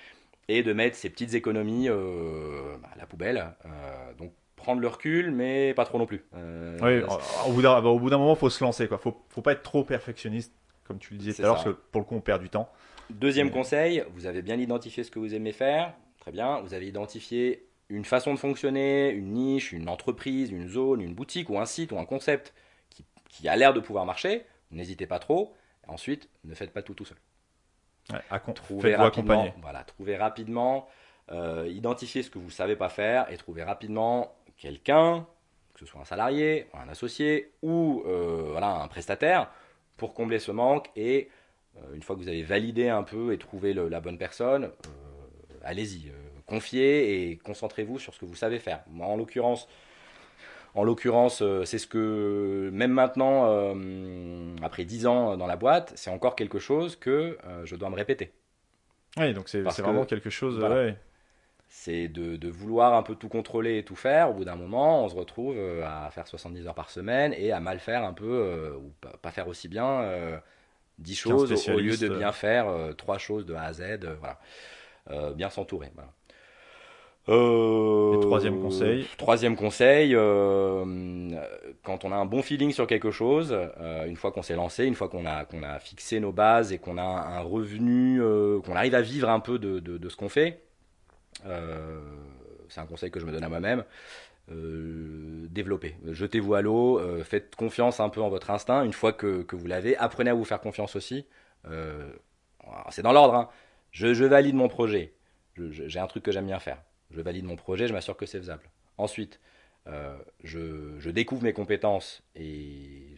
[0.49, 3.47] et de mettre ses petites économies euh, à la poubelle.
[3.66, 6.25] Euh, donc prendre le recul, mais pas trop non plus.
[6.35, 7.03] Euh, Oui,
[7.47, 8.89] au- au bout d'un bah, au bout d'un moment, faut se lancer.
[8.89, 8.97] Quoi.
[8.99, 10.53] Faut, faut pas être trop perfectionniste,
[10.85, 12.49] comme tu le disais tout à l'heure, parce que pour le coup, on perd du
[12.49, 12.70] temps.
[13.11, 15.93] Deuxième conseil, vous avez bien identifié ce que vous aimez faire.
[16.20, 16.61] Très bien.
[16.61, 21.51] Vous avez identifié une façon de fonctionner, une niche, une entreprise, une zone, une boutique
[21.51, 22.55] ou un site ou un concept
[22.90, 24.45] qui, qui a l'air de pouvoir marcher.
[24.70, 25.55] N'hésitez pas trop.
[25.86, 27.18] Ensuite, ne faites pas tout tout seul.
[28.11, 28.18] Ouais,
[28.55, 29.55] Trouvez rapidement, accompagner.
[29.62, 30.88] voilà, trouvez rapidement,
[31.30, 35.26] euh, identifiez ce que vous savez pas faire et trouvez rapidement quelqu'un,
[35.74, 39.51] que ce soit un salarié, un associé ou euh, voilà un prestataire,
[39.99, 40.88] pour combler ce manque.
[40.97, 41.28] Et
[41.76, 44.70] euh, une fois que vous avez validé un peu et trouvé le- la bonne personne,
[45.62, 46.11] allez-y,
[46.47, 48.80] confiez et concentrez-vous sur ce que vous savez faire.
[48.90, 49.68] Moi, en l'occurrence.
[50.74, 55.93] En l'occurrence, euh, c'est ce que, même maintenant, euh, après 10 ans dans la boîte,
[55.97, 58.32] c'est encore quelque chose que euh, je dois me répéter.
[59.18, 60.59] Oui, donc c'est que- vraiment quelque chose.
[60.59, 60.76] voilà.
[60.76, 60.97] ouais.
[61.68, 64.30] c'est de, vouloir un peu tout contrôler et tout faire.
[64.30, 67.61] Au bout d'un moment, on se retrouve à faire 70 heures par semaine et à
[67.61, 70.40] mal faire un peu, euh, ou pas faire aussi bien
[70.99, 74.09] 10 choses au lieu de bien faire 3 choses de A à Z.
[74.18, 75.32] voilà.
[75.34, 75.90] bien s'entourer.
[75.95, 76.11] Voilà.
[77.29, 79.07] Euh, troisième conseil.
[79.16, 80.85] Troisième conseil, euh,
[81.85, 84.87] quand on a un bon feeling sur quelque chose, euh, une fois qu'on s'est lancé,
[84.87, 88.61] une fois qu'on a qu'on a fixé nos bases et qu'on a un revenu, euh,
[88.61, 90.62] qu'on arrive à vivre un peu de, de, de ce qu'on fait,
[91.47, 92.01] euh,
[92.68, 93.85] c'est un conseil que je me donne à moi-même.
[94.49, 98.85] développez, jetez-vous à l'eau, faites confiance un peu en votre instinct.
[98.85, 101.27] Une fois que, que vous l'avez, apprenez à vous faire confiance aussi.
[102.91, 103.35] c'est dans l'ordre.
[103.35, 103.49] Hein.
[103.93, 105.12] Je, je valide mon projet.
[105.57, 106.83] J'ai un truc que j'aime bien faire
[107.13, 108.69] je valide mon projet, je m'assure que c'est faisable.
[108.99, 109.41] Ensuite,
[109.89, 113.15] euh, je, découvre mes compétences et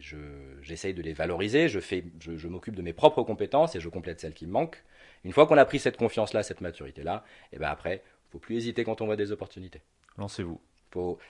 [0.61, 4.33] j'essaye de les valoriser, je, je, m'occupe de mes propres compétences et je complète celles
[4.33, 4.83] qui me manquent.
[5.23, 8.39] Une fois qu'on a pris cette confiance-là, cette maturité-là, et eh ben après, il faut
[8.39, 9.81] plus hésiter quand on voit des opportunités.
[10.17, 10.59] Lancez-vous.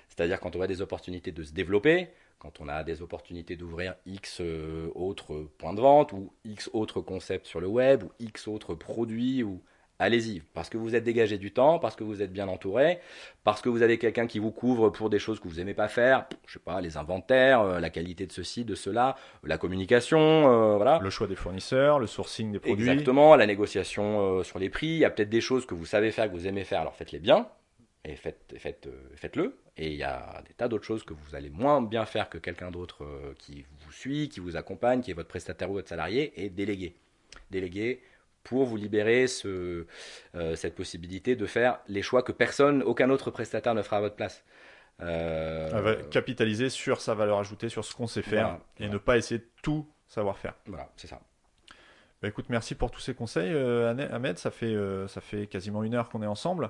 [0.09, 2.09] C'est-à-dire quand on voit des opportunités de se développer,
[2.39, 7.01] quand on a des opportunités d'ouvrir X euh, autres points de vente ou X autres
[7.01, 9.63] concepts sur le web ou X autres produits ou
[9.99, 12.99] allez-y, parce que vous êtes dégagé du temps, parce que vous êtes bien entouré,
[13.43, 15.87] parce que vous avez quelqu'un qui vous couvre pour des choses que vous aimez pas
[15.87, 20.19] faire, je sais pas, les inventaires, euh, la qualité de ceci, de cela, la communication,
[20.19, 20.99] euh, voilà.
[21.01, 22.89] Le choix des fournisseurs, le sourcing des produits.
[22.89, 24.87] Exactement, la négociation euh, sur les prix.
[24.87, 26.95] Il y a peut-être des choses que vous savez faire, que vous aimez faire, alors
[26.95, 27.47] faites-les bien
[28.03, 29.57] et faites, faites, faites-le.
[29.77, 32.37] Et il y a des tas d'autres choses que vous allez moins bien faire que
[32.37, 33.03] quelqu'un d'autre
[33.39, 36.95] qui vous suit, qui vous accompagne, qui est votre prestataire ou votre salarié, et déléguer.
[37.49, 38.01] Déléguer,
[38.45, 39.85] pour vous libérer ce,
[40.35, 44.01] euh, cette possibilité de faire les choix que personne, aucun autre prestataire ne fera à
[44.01, 44.45] votre place.
[45.01, 49.39] Euh, capitaliser sur sa valeur ajoutée, sur ce qu'on sait faire, et ne pas essayer
[49.39, 50.53] de tout savoir faire.
[50.67, 51.19] Voilà, c'est ça.
[52.21, 54.37] Bah, écoute, merci pour tous ces conseils, euh, Ahmed.
[54.37, 54.77] Ça fait,
[55.09, 56.69] ça fait quasiment une heure qu'on est ensemble.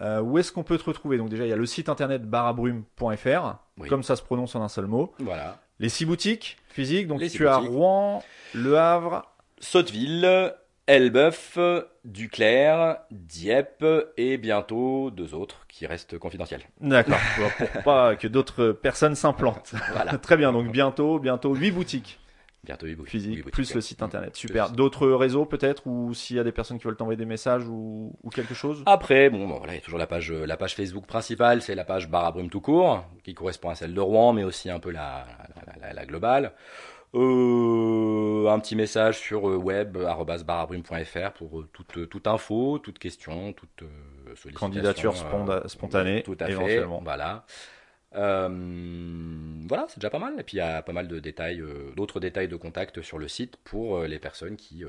[0.00, 1.18] où est-ce qu'on peut te retrouver?
[1.18, 3.56] Donc déjà, il y a le site internet barabrume.fr,
[3.88, 5.12] comme ça se prononce en un seul mot.
[5.20, 5.60] Voilà.
[5.78, 7.06] Les six boutiques physiques.
[7.06, 10.54] Donc tu as Rouen, Le Havre, Sotteville,
[10.90, 11.56] Elbeuf,
[12.04, 13.84] Duclerc, Dieppe
[14.16, 16.62] et bientôt deux autres qui restent confidentiels.
[16.80, 19.72] D'accord, pour pas que d'autres personnes s'implantent.
[19.92, 20.18] Voilà.
[20.18, 22.18] Très bien, donc bientôt, bientôt huit boutiques.
[22.64, 23.12] Bientôt huit boutiques.
[23.12, 24.34] Physiques, plus le site internet.
[24.34, 24.70] Super.
[24.70, 28.12] D'autres réseaux peut-être ou s'il y a des personnes qui veulent t'envoyer des messages ou,
[28.34, 28.82] quelque chose?
[28.86, 31.84] Après, bon, voilà, il y a toujours la page, la page Facebook principale, c'est la
[31.84, 35.24] page Barabrume tout court, qui correspond à celle de Rouen, mais aussi un peu la,
[35.80, 36.52] la, la globale.
[37.14, 43.82] Euh, un petit message sur euh, web.barabrume.fr pour euh, toute, toute info, toute question, toute
[44.36, 44.52] sollicitation.
[44.54, 45.16] Candidature
[45.66, 46.98] spontanée, tout à éventuellement.
[46.98, 47.44] Fait, voilà.
[48.12, 50.38] voilà, c'est déjà pas mal.
[50.38, 51.62] Et puis il y a pas mal de détails,
[51.96, 54.84] d'autres détails de contact sur le site pour les personnes qui,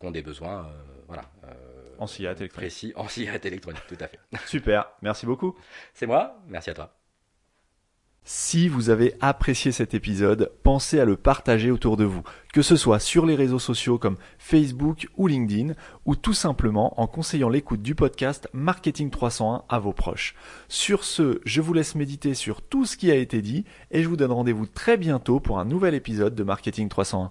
[0.00, 0.68] ont des besoins,
[1.06, 1.22] voilà.
[1.98, 2.52] en électronique.
[2.52, 4.18] Précis, en cigarette électronique, tout à fait.
[4.46, 5.56] Super, merci beaucoup.
[5.94, 6.97] C'est moi, merci à toi.
[8.30, 12.20] Si vous avez apprécié cet épisode, pensez à le partager autour de vous,
[12.52, 15.72] que ce soit sur les réseaux sociaux comme Facebook ou LinkedIn,
[16.04, 20.34] ou tout simplement en conseillant l'écoute du podcast Marketing 301 à vos proches.
[20.68, 24.08] Sur ce, je vous laisse méditer sur tout ce qui a été dit et je
[24.10, 27.26] vous donne rendez-vous très bientôt pour un nouvel épisode de Marketing 301.